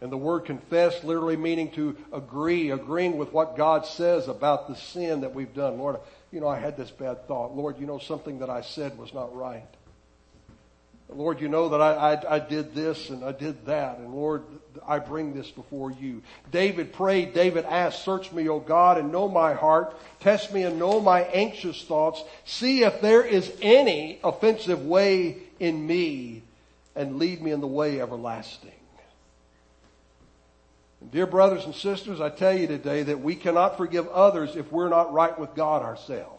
And 0.00 0.10
the 0.10 0.16
word 0.16 0.46
confess 0.46 1.04
literally 1.04 1.36
meaning 1.36 1.70
to 1.72 1.96
agree, 2.12 2.70
agreeing 2.70 3.18
with 3.18 3.32
what 3.32 3.56
God 3.56 3.84
says 3.84 4.28
about 4.28 4.66
the 4.66 4.74
sin 4.74 5.20
that 5.20 5.34
we've 5.34 5.54
done. 5.54 5.78
Lord, 5.78 5.98
you 6.32 6.40
know, 6.40 6.48
I 6.48 6.58
had 6.58 6.76
this 6.76 6.90
bad 6.90 7.28
thought. 7.28 7.54
Lord, 7.54 7.78
you 7.78 7.86
know, 7.86 7.98
something 7.98 8.38
that 8.38 8.48
I 8.48 8.62
said 8.62 8.98
was 8.98 9.12
not 9.12 9.36
right. 9.36 9.66
Lord, 11.12 11.40
you 11.40 11.48
know 11.48 11.70
that 11.70 11.80
I, 11.82 12.14
I, 12.14 12.36
I, 12.36 12.38
did 12.38 12.72
this 12.72 13.10
and 13.10 13.24
I 13.24 13.32
did 13.32 13.66
that. 13.66 13.98
And 13.98 14.14
Lord, 14.14 14.44
I 14.86 15.00
bring 15.00 15.34
this 15.34 15.50
before 15.50 15.90
you. 15.90 16.22
David 16.52 16.92
prayed, 16.92 17.34
David 17.34 17.64
asked, 17.64 18.04
search 18.04 18.30
me, 18.30 18.48
O 18.48 18.60
God, 18.60 18.96
and 18.96 19.10
know 19.10 19.28
my 19.28 19.52
heart. 19.52 19.96
Test 20.20 20.52
me 20.52 20.62
and 20.62 20.78
know 20.78 21.00
my 21.00 21.22
anxious 21.22 21.82
thoughts. 21.82 22.22
See 22.44 22.84
if 22.84 23.00
there 23.00 23.24
is 23.24 23.52
any 23.60 24.20
offensive 24.22 24.86
way 24.86 25.38
in 25.60 25.86
me 25.86 26.42
and 26.96 27.16
lead 27.18 27.40
me 27.40 27.52
in 27.52 27.60
the 27.60 27.66
way 27.66 28.00
everlasting. 28.00 28.72
And 31.00 31.10
dear 31.10 31.26
brothers 31.26 31.64
and 31.64 31.74
sisters, 31.74 32.20
I 32.20 32.30
tell 32.30 32.56
you 32.56 32.66
today 32.66 33.04
that 33.04 33.20
we 33.20 33.36
cannot 33.36 33.76
forgive 33.76 34.08
others 34.08 34.56
if 34.56 34.72
we're 34.72 34.88
not 34.88 35.12
right 35.12 35.38
with 35.38 35.54
God 35.54 35.82
ourselves. 35.82 36.36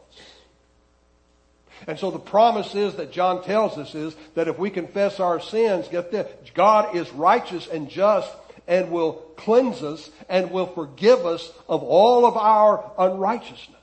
And 1.87 1.97
so 1.97 2.11
the 2.11 2.19
promise 2.19 2.75
is 2.75 2.95
that 2.95 3.11
John 3.11 3.43
tells 3.43 3.77
us 3.77 3.95
is 3.95 4.15
that 4.35 4.47
if 4.47 4.59
we 4.59 4.69
confess 4.69 5.19
our 5.19 5.39
sins, 5.39 5.87
get 5.87 6.11
this, 6.11 6.27
God 6.53 6.95
is 6.95 7.11
righteous 7.13 7.67
and 7.67 7.89
just 7.89 8.31
and 8.67 8.91
will 8.91 9.13
cleanse 9.35 9.81
us 9.81 10.11
and 10.29 10.51
will 10.51 10.67
forgive 10.67 11.25
us 11.25 11.51
of 11.67 11.81
all 11.81 12.25
of 12.25 12.37
our 12.37 12.91
unrighteousness. 12.99 13.77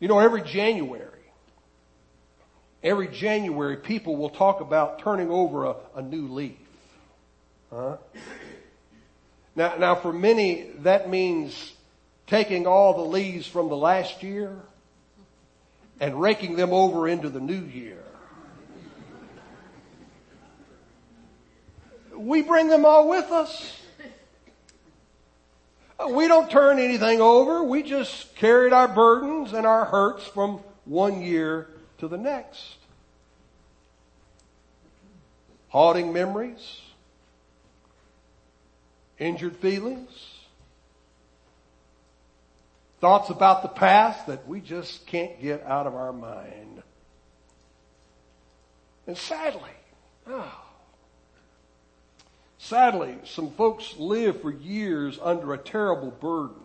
You 0.00 0.08
know, 0.08 0.18
every 0.18 0.42
January, 0.42 1.15
every 2.86 3.08
January 3.08 3.76
people 3.76 4.16
will 4.16 4.30
talk 4.30 4.60
about 4.60 5.00
turning 5.00 5.28
over 5.28 5.64
a, 5.64 5.74
a 5.96 6.02
new 6.02 6.28
leaf. 6.28 6.56
Huh? 7.68 7.96
Now, 9.56 9.74
now 9.76 9.94
for 9.96 10.12
many, 10.12 10.70
that 10.82 11.10
means 11.10 11.72
taking 12.28 12.66
all 12.66 12.94
the 12.94 13.10
leaves 13.10 13.44
from 13.44 13.68
the 13.68 13.76
last 13.76 14.22
year 14.22 14.56
and 15.98 16.20
raking 16.20 16.54
them 16.54 16.72
over 16.72 17.08
into 17.08 17.28
the 17.28 17.40
new 17.40 17.60
year. 17.60 17.98
We 22.14 22.42
bring 22.42 22.68
them 22.68 22.84
all 22.84 23.08
with 23.08 23.32
us. 23.32 23.76
We 26.08 26.28
don't 26.28 26.50
turn 26.50 26.78
anything 26.78 27.20
over. 27.20 27.64
We 27.64 27.82
just 27.82 28.36
carried 28.36 28.72
our 28.72 28.86
burdens 28.86 29.54
and 29.54 29.66
our 29.66 29.86
hurts 29.86 30.24
from 30.24 30.60
one 30.84 31.20
year 31.20 31.68
to 31.98 32.08
the 32.08 32.18
next. 32.18 32.76
Haunting 35.68 36.12
memories, 36.12 36.80
injured 39.18 39.56
feelings, 39.56 40.36
thoughts 43.00 43.30
about 43.30 43.62
the 43.62 43.68
past 43.68 44.26
that 44.26 44.46
we 44.48 44.60
just 44.60 45.06
can't 45.06 45.40
get 45.40 45.62
out 45.64 45.86
of 45.86 45.94
our 45.94 46.12
mind. 46.12 46.82
And 49.06 49.16
sadly, 49.16 49.70
oh, 50.26 50.64
sadly, 52.58 53.18
some 53.24 53.50
folks 53.52 53.94
live 53.98 54.40
for 54.40 54.52
years 54.52 55.18
under 55.22 55.52
a 55.52 55.58
terrible 55.58 56.10
burden 56.10 56.56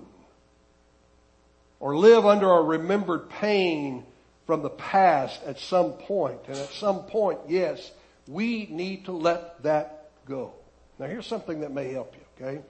or 1.80 1.98
live 1.98 2.26
under 2.26 2.50
a 2.50 2.62
remembered 2.62 3.30
pain 3.30 4.06
from 4.52 4.64
the 4.64 4.70
past 4.70 5.42
at 5.46 5.58
some 5.58 5.94
point. 5.94 6.38
And 6.50 6.58
at 6.58 6.68
some 6.72 7.04
point, 7.04 7.40
yes, 7.48 7.90
we 8.28 8.68
need 8.70 9.06
to 9.06 9.14
let 9.14 9.64
that 9.64 10.10
go. 10.28 10.52
Now 11.00 11.06
here's 11.06 11.26
something 11.26 11.62
that 11.62 11.72
may 11.72 11.94
help 11.94 12.14
you, 12.14 12.46
okay? 12.46 12.62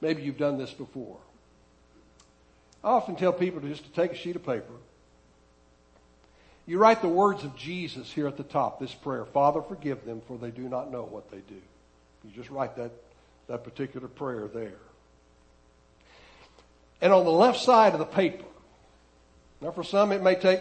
Maybe 0.00 0.22
you've 0.22 0.38
done 0.38 0.56
this 0.56 0.70
before. 0.70 1.18
I 2.82 2.92
often 2.92 3.16
tell 3.16 3.30
people 3.30 3.60
just 3.60 3.84
to 3.84 3.90
take 3.90 4.12
a 4.12 4.14
sheet 4.14 4.36
of 4.36 4.46
paper. 4.46 4.72
You 6.64 6.78
write 6.78 7.02
the 7.02 7.08
words 7.08 7.44
of 7.44 7.54
Jesus 7.54 8.10
here 8.10 8.26
at 8.26 8.38
the 8.38 8.42
top, 8.42 8.80
this 8.80 8.94
prayer. 8.94 9.26
Father, 9.26 9.60
forgive 9.60 10.06
them 10.06 10.22
for 10.26 10.38
they 10.38 10.50
do 10.50 10.66
not 10.66 10.90
know 10.90 11.02
what 11.02 11.30
they 11.30 11.40
do. 11.40 11.60
You 12.24 12.30
just 12.34 12.48
write 12.48 12.74
that, 12.76 12.90
that 13.48 13.64
particular 13.64 14.08
prayer 14.08 14.48
there. 14.48 14.78
And 17.02 17.12
on 17.12 17.26
the 17.26 17.30
left 17.30 17.60
side 17.60 17.92
of 17.92 17.98
the 17.98 18.06
paper, 18.06 18.46
now 19.60 19.70
for 19.70 19.84
some 19.84 20.12
it 20.12 20.22
may 20.22 20.34
take 20.34 20.60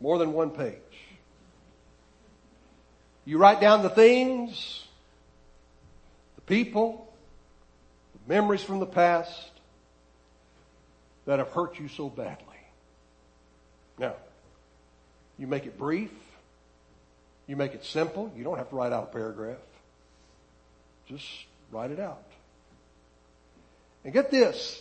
more 0.00 0.18
than 0.18 0.32
one 0.32 0.50
page. 0.50 0.76
You 3.24 3.38
write 3.38 3.60
down 3.60 3.82
the 3.82 3.90
things, 3.90 4.84
the 6.36 6.40
people, 6.42 7.12
the 8.14 8.34
memories 8.34 8.62
from 8.62 8.80
the 8.80 8.86
past, 8.86 9.50
that 11.26 11.38
have 11.38 11.50
hurt 11.50 11.78
you 11.78 11.88
so 11.88 12.08
badly. 12.08 12.46
Now, 13.98 14.14
you 15.38 15.46
make 15.46 15.66
it 15.66 15.78
brief. 15.78 16.10
You 17.46 17.56
make 17.56 17.74
it 17.74 17.84
simple. 17.84 18.32
You 18.36 18.44
don't 18.44 18.58
have 18.58 18.70
to 18.70 18.76
write 18.76 18.92
out 18.92 19.04
a 19.04 19.12
paragraph. 19.12 19.58
Just 21.06 21.26
write 21.70 21.90
it 21.90 22.00
out. 22.00 22.24
And 24.04 24.12
get 24.12 24.30
this. 24.30 24.80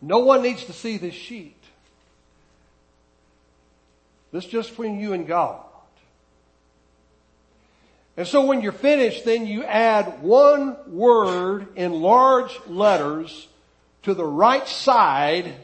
No 0.00 0.20
one 0.20 0.42
needs 0.42 0.64
to 0.64 0.72
see 0.72 0.98
this 0.98 1.14
sheet. 1.14 1.55
This 4.36 4.44
just 4.44 4.68
between 4.68 5.00
you 5.00 5.14
and 5.14 5.26
God. 5.26 5.62
And 8.18 8.26
so 8.26 8.44
when 8.44 8.60
you're 8.60 8.70
finished, 8.70 9.24
then 9.24 9.46
you 9.46 9.64
add 9.64 10.20
one 10.20 10.76
word 10.88 11.68
in 11.74 12.02
large 12.02 12.54
letters 12.66 13.48
to 14.02 14.12
the 14.12 14.26
right 14.26 14.68
side 14.68 15.54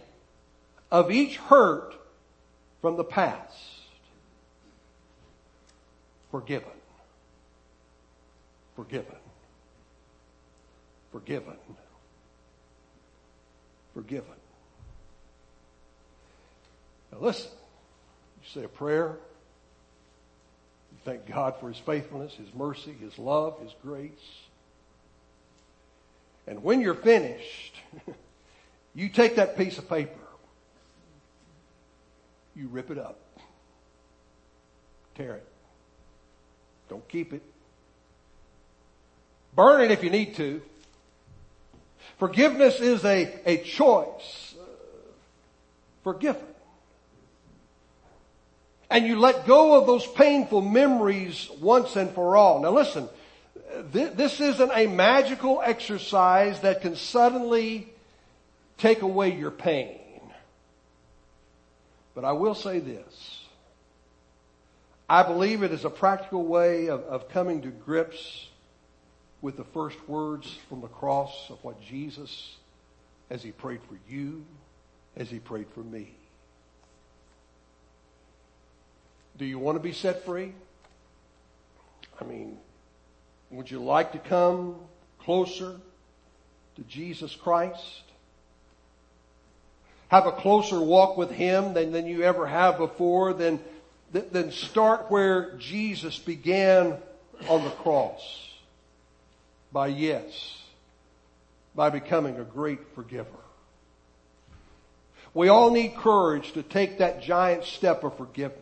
of 0.90 1.11
each 1.11 1.37
hurt 1.37 1.94
from 2.80 2.96
the 2.96 3.04
past. 3.04 3.58
Forgiven. 6.30 6.70
Forgiven. 8.74 9.16
Forgiven. 11.12 11.56
Forgiven. 13.92 14.32
Now 17.12 17.18
listen, 17.18 17.50
say 18.53 18.65
a 18.65 18.69
prayer. 18.69 19.17
You 20.93 20.99
thank 21.05 21.27
God 21.27 21.55
for 21.61 21.69
His 21.69 21.79
faithfulness, 21.79 22.35
His 22.35 22.53
mercy, 22.55 22.93
His 22.93 23.19
love, 23.19 23.61
His 23.61 23.75
grace. 23.83 24.11
And 26.47 26.62
when 26.62 26.81
you're 26.81 26.95
finished, 26.95 27.77
You 28.95 29.09
take 29.09 29.37
that 29.37 29.57
piece 29.57 29.79
of 29.79 29.88
paper, 29.88 30.12
you 32.55 32.69
rip 32.69 32.91
it 32.91 32.99
up, 32.99 33.19
tear 35.15 35.37
it. 35.37 35.49
Don't 36.91 37.07
keep 37.09 37.33
it. 37.33 37.43
Burn 39.55 39.81
it 39.81 39.91
if 39.91 40.05
you 40.05 40.11
need 40.11 40.35
to. 40.37 40.61
Forgiveness 42.19 42.81
is 42.81 43.05
a, 43.05 43.35
a 43.47 43.59
choice. 43.59 44.55
Forgiven. 46.05 46.43
And 48.93 49.07
you 49.07 49.19
let 49.19 49.47
go 49.47 49.81
of 49.81 49.87
those 49.87 50.07
painful 50.07 50.61
memories 50.61 51.49
once 51.63 51.97
and 51.97 52.11
for 52.11 52.37
all. 52.37 52.61
Now 52.61 52.73
listen, 52.73 53.09
this 53.90 54.38
isn't 54.38 54.71
a 54.71 54.87
magical 54.87 55.63
exercise 55.65 56.61
that 56.61 56.83
can 56.83 56.95
suddenly 56.97 57.90
take 58.77 59.01
away 59.01 59.35
your 59.35 59.51
pain. 59.51 59.99
But 62.15 62.27
I 62.27 62.33
will 62.33 62.55
say 62.55 62.81
this. 62.81 63.40
I 65.09 65.23
believe 65.23 65.63
it 65.63 65.73
is 65.73 65.87
a 65.87 65.90
practical 65.90 66.45
way 66.45 66.88
of, 66.88 67.01
of 67.05 67.31
coming 67.31 67.63
to 67.63 67.69
grips 67.69 68.47
with 69.40 69.57
the 69.57 69.65
first 69.65 70.07
words 70.07 70.55
from 70.69 70.83
the 70.83 70.88
cross 70.88 71.49
of 71.49 71.65
what 71.65 71.81
Jesus, 71.81 72.57
as 73.31 73.43
he 73.43 73.53
prayed 73.53 73.81
for 73.88 73.97
you, 74.07 74.45
as 75.17 75.31
he 75.31 75.38
prayed 75.38 75.69
for 75.75 75.81
me. 75.81 76.15
Do 79.37 79.44
you 79.44 79.58
want 79.58 79.76
to 79.76 79.80
be 79.80 79.92
set 79.92 80.24
free? 80.24 80.52
I 82.20 82.24
mean, 82.24 82.58
would 83.50 83.70
you 83.70 83.83
like 83.83 84.12
to 84.12 84.18
come 84.18 84.76
closer 85.18 85.76
to 86.76 86.83
Jesus 86.83 87.35
Christ? 87.35 88.02
have 90.12 90.26
a 90.26 90.33
closer 90.33 90.78
walk 90.78 91.16
with 91.16 91.30
Him 91.30 91.72
than, 91.72 91.90
than 91.90 92.06
you 92.06 92.22
ever 92.22 92.46
have 92.46 92.76
before, 92.76 93.33
then, 93.33 93.58
then 94.12 94.52
start 94.52 95.10
where 95.10 95.56
Jesus 95.56 96.18
began 96.18 96.98
on 97.48 97.64
the 97.64 97.70
cross. 97.70 98.20
By 99.72 99.87
yes. 99.87 100.58
By 101.74 101.88
becoming 101.88 102.38
a 102.38 102.44
great 102.44 102.80
forgiver. 102.94 103.30
We 105.33 105.48
all 105.48 105.70
need 105.70 105.96
courage 105.96 106.52
to 106.52 106.62
take 106.62 106.98
that 106.98 107.22
giant 107.22 107.64
step 107.64 108.04
of 108.04 108.14
forgiveness. 108.18 108.60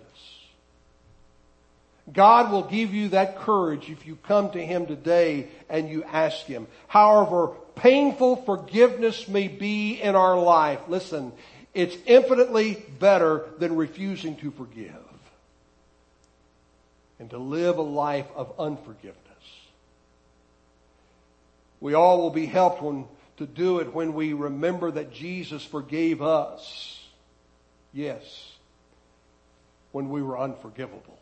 God 2.12 2.50
will 2.50 2.64
give 2.64 2.94
you 2.94 3.10
that 3.10 3.38
courage 3.38 3.90
if 3.90 4.06
you 4.06 4.16
come 4.16 4.50
to 4.52 4.64
Him 4.64 4.86
today 4.86 5.48
and 5.68 5.88
you 5.88 6.02
ask 6.04 6.46
Him. 6.46 6.66
However 6.88 7.52
painful 7.76 8.36
forgiveness 8.36 9.28
may 9.28 9.48
be 9.48 10.00
in 10.00 10.14
our 10.14 10.38
life, 10.38 10.80
listen, 10.88 11.32
it's 11.72 11.96
infinitely 12.06 12.82
better 12.98 13.46
than 13.58 13.76
refusing 13.76 14.36
to 14.36 14.50
forgive 14.50 14.94
and 17.20 17.30
to 17.30 17.38
live 17.38 17.78
a 17.78 17.82
life 17.82 18.26
of 18.34 18.52
unforgiveness. 18.58 19.16
We 21.80 21.94
all 21.94 22.20
will 22.20 22.30
be 22.30 22.46
helped 22.46 22.82
when, 22.82 23.06
to 23.36 23.46
do 23.46 23.78
it 23.78 23.94
when 23.94 24.14
we 24.14 24.32
remember 24.32 24.90
that 24.90 25.12
Jesus 25.12 25.64
forgave 25.64 26.22
us. 26.22 26.98
Yes. 27.92 28.52
When 29.92 30.10
we 30.10 30.22
were 30.22 30.38
unforgivable. 30.38 31.19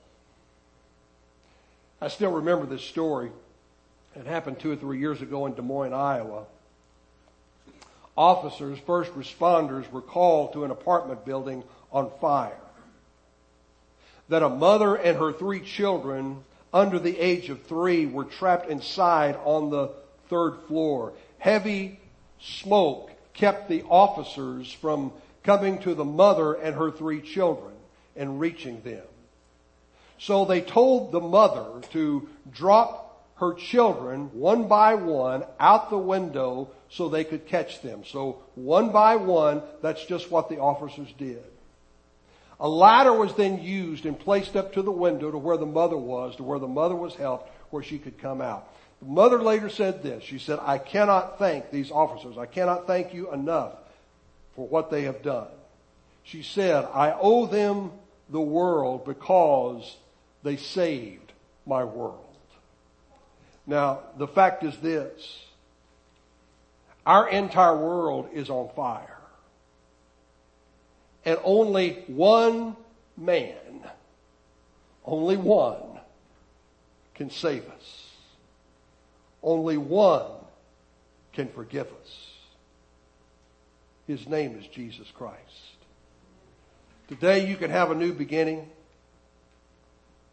I 2.01 2.09
still 2.09 2.31
remember 2.31 2.67
this 2.67 2.83
story. 2.83 3.31
It 4.15 4.27
happened 4.27 4.61
two 4.61 4.71
or 4.71 4.77
three 4.77 4.99
years 4.99 5.21
ago 5.21 5.47
in 5.47 5.55
Des 5.55 5.63
Moines, 5.63 5.93
Iowa. 5.93 6.45
Officers, 8.17 8.79
first 8.81 9.13
responders, 9.15 9.91
were 9.91 10.03
called 10.03 10.53
to 10.53 10.65
an 10.65 10.71
apartment 10.71 11.25
building 11.25 11.63
on 11.93 12.11
fire. 12.21 12.59
That 14.29 14.43
a 14.43 14.49
mother 14.49 14.97
and 14.97 15.17
her 15.19 15.33
three 15.33 15.61
children 15.61 16.45
under 16.73 16.99
the 16.99 17.19
age 17.19 17.49
of 17.49 17.63
three 17.63 18.07
were 18.07 18.25
trapped 18.25 18.69
inside 18.69 19.37
on 19.45 19.71
the 19.71 19.91
third 20.29 20.59
floor. 20.67 21.13
Heavy 21.39 22.01
smoke 22.41 23.11
kept 23.33 23.69
the 23.69 23.83
officers 23.85 24.71
from 24.71 25.13
coming 25.43 25.79
to 25.79 25.95
the 25.95 26.05
mother 26.05 26.55
and 26.55 26.77
her 26.77 26.91
three 26.91 27.21
children 27.21 27.73
and 28.17 28.39
reaching 28.41 28.83
them. 28.83 29.05
So 30.19 30.45
they 30.45 30.61
told 30.61 31.13
the 31.13 31.21
mother 31.21 31.81
to 31.93 32.29
drop 32.51 33.35
her 33.37 33.55
children 33.55 34.31
one 34.33 34.67
by 34.67 34.95
one 34.95 35.45
out 35.61 35.91
the 35.91 35.99
window 35.99 36.71
so 36.91 37.09
they 37.09 37.25
could 37.25 37.47
catch 37.47 37.83
them. 37.83 38.03
So 38.05 38.43
one 38.55 38.91
by 38.91 39.17
one, 39.17 39.63
that's 39.81 40.05
just 40.05 40.31
what 40.31 40.49
the 40.49 40.59
officers 40.59 41.09
did. 41.19 41.45
A 42.61 42.69
ladder 42.69 43.13
was 43.13 43.35
then 43.35 43.63
used 43.63 44.05
and 44.05 44.19
placed 44.19 44.57
up 44.57 44.73
to 44.73 44.83
the 44.83 44.91
window 44.91 45.31
to 45.31 45.39
where 45.39 45.57
the 45.57 45.67
mother 45.67 45.97
was, 45.97 46.35
to 46.37 46.43
where 46.43 46.59
the 46.59 46.67
mother 46.67 46.97
was 46.97 47.15
helped, 47.15 47.51
where 47.71 47.85
she 47.85 47.99
could 47.99 48.19
come 48.19 48.41
out. 48.41 48.69
The 49.01 49.09
mother 49.09 49.41
later 49.41 49.69
said 49.69 50.03
this. 50.03 50.25
She 50.25 50.41
said, 50.41 50.59
I 50.61 50.79
cannot 50.79 51.39
thank 51.39 51.71
these 51.71 51.93
officers. 51.93 52.37
I 52.37 52.47
cannot 52.47 52.89
thank 52.89 53.15
you 53.15 53.33
enough 53.33 53.75
for 54.57 54.67
what 54.67 54.91
they 54.91 55.03
have 55.03 55.23
done. 55.23 55.47
She 56.25 56.43
said, 56.43 56.85
I 56.93 57.13
owe 57.13 57.47
them 57.47 57.93
the 58.29 58.41
world 58.41 59.07
because 59.07 59.97
they 60.49 60.57
saved 60.57 61.31
my 61.67 61.85
world. 61.85 62.25
Now, 63.67 64.01
the 64.17 64.27
fact 64.27 64.65
is 64.65 64.75
this. 64.79 65.45
Our 67.05 67.29
entire 67.29 67.77
world 67.77 68.31
is 68.33 68.49
on 68.49 68.71
fire. 68.75 69.19
And 71.27 71.39
only 71.45 72.03
one 72.07 72.77
man, 73.15 73.83
only 75.05 75.37
one 75.37 76.01
can 77.15 77.29
save 77.29 77.69
us. 77.69 78.07
Only 79.43 79.77
one 79.77 80.31
can 81.35 81.51
forgive 81.51 81.89
us. 81.89 82.27
His 84.07 84.27
name 84.27 84.59
is 84.59 84.67
Jesus 84.69 85.09
Christ. 85.15 85.37
Today 87.09 87.47
you 87.47 87.59
can 87.59 87.71
have 87.71 87.91
a 87.91 87.95
new 87.95 88.15
beginning. 88.15 88.71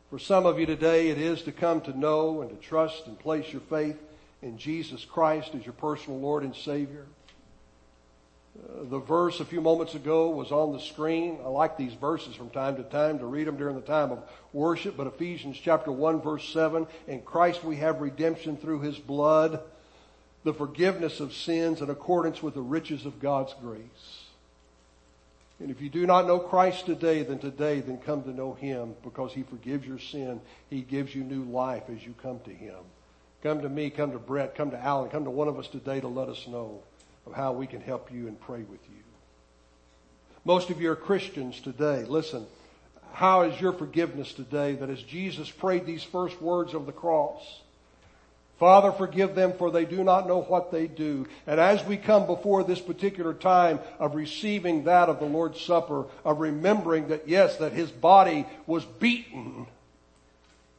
For 0.10 0.20
some 0.20 0.46
of 0.46 0.60
you 0.60 0.68
today, 0.68 1.10
it 1.10 1.18
is 1.18 1.42
to 1.44 1.52
come 1.52 1.82
to 1.82 1.98
know 1.98 2.42
and 2.42 2.50
to 2.52 2.56
trust 2.58 3.08
and 3.08 3.18
place 3.18 3.52
your 3.52 3.62
faith 3.62 3.98
in 4.44 4.58
Jesus 4.58 5.04
Christ 5.04 5.56
as 5.56 5.66
your 5.66 5.74
personal 5.74 6.20
Lord 6.20 6.44
and 6.44 6.56
Savior. 6.56 7.06
Uh, 8.58 8.84
the 8.84 9.00
verse 9.00 9.40
a 9.40 9.46
few 9.46 9.62
moments 9.62 9.96
ago 9.96 10.30
was 10.30 10.52
on 10.52 10.74
the 10.74 10.80
screen. 10.80 11.40
I 11.44 11.48
like 11.48 11.76
these 11.76 11.96
verses 11.96 12.36
from 12.36 12.52
time 12.52 12.76
to 12.76 12.84
time 12.84 13.18
to 13.18 13.26
read 13.26 13.48
them 13.48 13.58
during 13.58 13.76
the 13.76 13.82
time 13.82 14.12
of 14.12 14.20
worship, 14.54 14.96
but 14.96 15.08
Ephesians 15.08 15.58
chapter 15.62 15.92
1 15.92 16.22
verse 16.22 16.48
7, 16.50 16.86
in 17.08 17.24
Christ 17.24 17.64
we 17.64 17.78
have 17.78 18.00
redemption 18.00 18.58
through 18.58 18.82
His 18.82 19.00
blood, 19.00 19.60
the 20.44 20.54
forgiveness 20.54 21.20
of 21.20 21.34
sins 21.34 21.82
in 21.82 21.90
accordance 21.90 22.44
with 22.44 22.54
the 22.54 22.62
riches 22.62 23.08
of 23.08 23.20
God's 23.20 23.56
grace. 23.60 24.25
And 25.60 25.72
if 25.72 25.82
you 25.82 25.90
do 25.90 26.06
not 26.06 26.28
know 26.28 26.40
Christ 26.40 26.86
today, 26.86 27.24
then 27.24 27.40
today, 27.40 27.80
then 27.80 27.98
come 27.98 28.24
to 28.24 28.32
know 28.32 28.54
Him 28.54 28.94
because 29.04 29.34
He 29.34 29.44
forgives 29.44 29.88
your 29.88 30.00
sin. 30.00 30.42
He 30.70 30.82
gives 30.82 31.16
you 31.16 31.24
new 31.24 31.44
life 31.44 31.84
as 31.90 32.06
you 32.06 32.14
come 32.22 32.40
to 32.42 32.52
Him. 32.52 32.76
Come 33.42 33.62
to 33.62 33.70
me, 33.70 33.90
come 33.90 34.12
to 34.12 34.20
Brett, 34.20 34.56
come 34.56 34.72
to 34.72 34.78
Alan, 34.78 35.10
come 35.10 35.24
to 35.24 35.30
one 35.30 35.48
of 35.48 35.58
us 35.58 35.68
today 35.68 36.02
to 36.02 36.08
let 36.08 36.30
us 36.30 36.48
know 36.48 36.82
of 37.26 37.34
how 37.34 37.54
we 37.54 37.68
can 37.68 37.80
help 37.80 38.12
you 38.12 38.28
and 38.28 38.40
pray 38.40 38.64
with 38.64 38.82
you. 38.90 39.04
Most 40.44 40.70
of 40.70 40.82
you 40.82 40.92
are 40.92 40.96
Christians 40.96 41.60
today. 41.62 42.04
Listen, 42.04 42.46
how 43.14 43.44
is 43.44 43.60
your 43.62 43.72
forgiveness 43.72 44.34
today 44.34 44.74
that 44.74 44.90
as 44.90 45.02
Jesus 45.02 45.50
prayed 45.50 45.86
these 45.86 46.04
first 46.04 46.42
words 46.42 46.74
of 46.74 46.86
the 46.86 46.92
cross, 46.92 47.62
Father, 48.60 48.94
forgive 48.94 49.36
them 49.36 49.54
for 49.58 49.70
they 49.70 49.84
do 49.84 50.04
not 50.04 50.28
know 50.28 50.42
what 50.42 50.72
they 50.72 50.88
do. 50.88 51.28
And 51.46 51.60
as 51.60 51.84
we 51.84 51.98
come 51.98 52.26
before 52.26 52.64
this 52.64 52.80
particular 52.80 53.34
time 53.34 53.80
of 54.00 54.16
receiving 54.16 54.86
that 54.86 55.10
of 55.10 55.20
the 55.20 55.26
Lord's 55.26 55.60
Supper, 55.60 56.06
of 56.24 56.40
remembering 56.40 57.10
that 57.10 57.28
yes, 57.28 57.58
that 57.58 57.74
His 57.74 57.92
body 57.92 58.46
was 58.66 58.86
beaten 58.86 59.68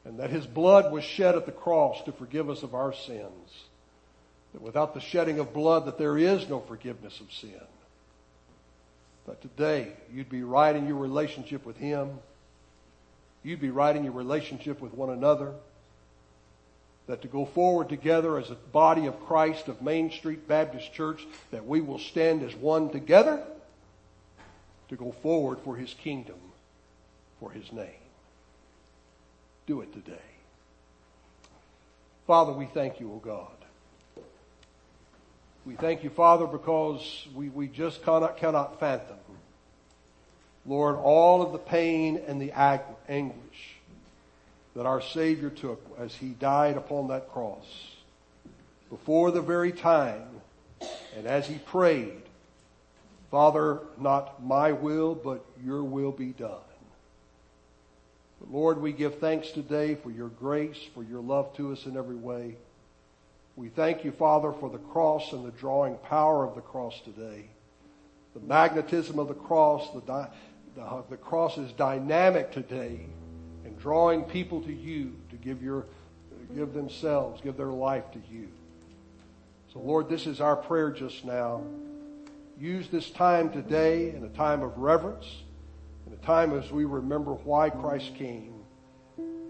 and 0.07 0.21
that 0.21 0.31
His 0.31 0.47
blood 0.47 0.91
was 0.91 1.05
shed 1.05 1.35
at 1.35 1.45
the 1.45 1.53
cross 1.53 2.03
to 2.05 2.13
forgive 2.13 2.49
us 2.49 2.63
of 2.63 2.75
our 2.75 2.95
sins. 2.95 3.65
That 4.55 4.63
without 4.63 4.95
the 4.95 5.01
shedding 5.01 5.39
of 5.39 5.53
blood 5.53 5.85
that 5.85 5.99
there 5.99 6.17
is 6.17 6.49
no 6.49 6.61
forgiveness 6.61 7.21
of 7.21 7.31
sin. 7.31 7.61
But 9.27 9.43
today 9.43 9.93
you'd 10.15 10.31
be 10.31 10.45
right 10.45 10.75
in 10.75 10.87
your 10.87 10.97
relationship 10.97 11.67
with 11.67 11.77
Him. 11.77 12.21
You'd 13.43 13.61
be 13.61 13.71
right 13.71 13.95
in 13.95 14.05
your 14.05 14.15
relationship 14.15 14.81
with 14.81 14.95
one 14.95 15.11
another 15.11 15.53
that 17.07 17.23
to 17.23 17.29
go 17.29 17.45
forward 17.45 17.89
together 17.89 18.39
as 18.39 18.51
a 18.51 18.55
body 18.55 19.07
of 19.07 19.25
Christ 19.27 19.69
of 19.69 19.81
Main 19.81 20.11
Street 20.11 20.49
Baptist 20.49 20.93
Church, 20.93 21.27
that 21.51 21.67
we 21.67 21.81
will 21.81 21.99
stand 21.99 22.43
as 22.43 22.55
one 22.55 22.91
together 22.91 23.43
to 24.89 24.97
go 24.97 25.13
forward 25.23 25.59
for 25.65 25.77
His 25.77 25.95
kingdom, 25.95 26.39
for 27.39 27.51
His 27.51 27.73
name. 27.73 27.89
Do 29.67 29.81
it 29.81 29.93
today. 29.93 30.17
Father, 32.27 32.53
we 32.53 32.67
thank 32.67 32.99
you, 32.99 33.13
O 33.13 33.17
God. 33.19 33.47
We 35.65 35.75
thank 35.75 36.05
you, 36.05 36.11
Father, 36.11 36.47
because 36.47 37.27
we, 37.35 37.49
we 37.49 37.67
just 37.69 38.05
cannot, 38.05 38.37
cannot 38.37 38.79
fathom, 38.79 39.17
Lord, 40.65 40.97
all 40.97 41.43
of 41.43 41.53
the 41.53 41.59
pain 41.59 42.21
and 42.27 42.41
the 42.41 42.53
anguish 43.09 43.76
that 44.77 44.85
our 44.85 45.01
Savior 45.01 45.49
took 45.49 45.81
as 45.99 46.15
He 46.15 46.29
died 46.29 46.77
upon 46.77 47.09
that 47.09 47.33
cross. 47.33 47.65
Before 48.91 49.31
the 49.31 49.41
very 49.41 49.73
time, 49.73 50.29
and 51.17 51.27
as 51.27 51.47
He 51.47 51.57
prayed, 51.57 52.23
Father, 53.31 53.81
not 53.99 54.45
my 54.45 54.73
will, 54.73 55.15
but 55.15 55.45
your 55.65 55.83
will 55.83 56.13
be 56.13 56.27
done. 56.27 56.61
But 58.39 58.53
Lord, 58.53 58.81
we 58.81 58.93
give 58.93 59.19
thanks 59.19 59.51
today 59.51 59.95
for 59.95 60.11
your 60.11 60.29
grace, 60.29 60.79
for 60.95 61.03
your 61.03 61.23
love 61.23 61.57
to 61.57 61.73
us 61.73 61.87
in 61.87 61.97
every 61.97 62.15
way. 62.15 62.57
We 63.57 63.71
thank 63.71 64.05
you, 64.05 64.13
Father, 64.13 64.53
for 64.53 64.69
the 64.69 64.77
cross 64.77 65.33
and 65.33 65.43
the 65.43 65.53
drawing 65.53 65.97
power 65.97 66.45
of 66.45 66.55
the 66.55 66.61
cross 66.61 67.01
today. 67.01 67.47
The 68.35 68.41
magnetism 68.41 69.19
of 69.19 69.29
the 69.29 69.35
cross, 69.35 69.91
the, 69.95 70.03
di- 70.03 70.29
the, 70.77 71.03
the 71.09 71.17
cross 71.17 71.57
is 71.57 71.73
dynamic 71.73 72.53
today 72.53 73.07
drawing 73.87 74.25
people 74.25 74.61
to 74.61 74.73
you 74.73 75.15
to 75.31 75.37
give 75.37 75.63
your 75.63 75.87
give 76.57 76.75
themselves, 76.75 77.41
give 77.41 77.57
their 77.57 77.71
life 77.71 78.03
to 78.11 78.19
you. 78.29 78.49
So 79.73 79.79
Lord, 79.79 80.09
this 80.09 80.27
is 80.27 80.41
our 80.41 80.57
prayer 80.57 80.91
just 80.91 81.25
now. 81.25 81.63
Use 82.59 82.89
this 82.89 83.09
time 83.11 83.49
today 83.49 84.11
in 84.11 84.25
a 84.25 84.29
time 84.31 84.65
of 84.65 84.77
reverence, 84.79 85.27
in 86.05 86.13
a 86.13 86.17
time 86.17 86.53
as 86.59 86.73
we 86.73 86.85
remember 86.85 87.35
why 87.35 87.71
Christ 87.71 88.17
came, 88.17 88.55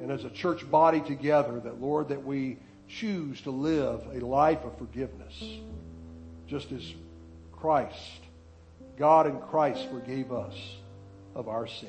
and 0.02 0.10
as 0.10 0.24
a 0.24 0.30
church 0.30 0.70
body 0.70 1.00
together 1.00 1.58
that 1.60 1.80
Lord, 1.80 2.10
that 2.10 2.22
we 2.22 2.58
choose 2.90 3.40
to 3.40 3.50
live 3.50 4.02
a 4.12 4.20
life 4.22 4.62
of 4.64 4.76
forgiveness, 4.76 5.42
just 6.46 6.72
as 6.72 6.92
Christ, 7.52 8.20
God 8.98 9.28
in 9.28 9.38
Christ 9.40 9.88
forgave 9.88 10.30
us 10.30 10.56
of 11.34 11.48
our 11.48 11.66
sin. 11.66 11.88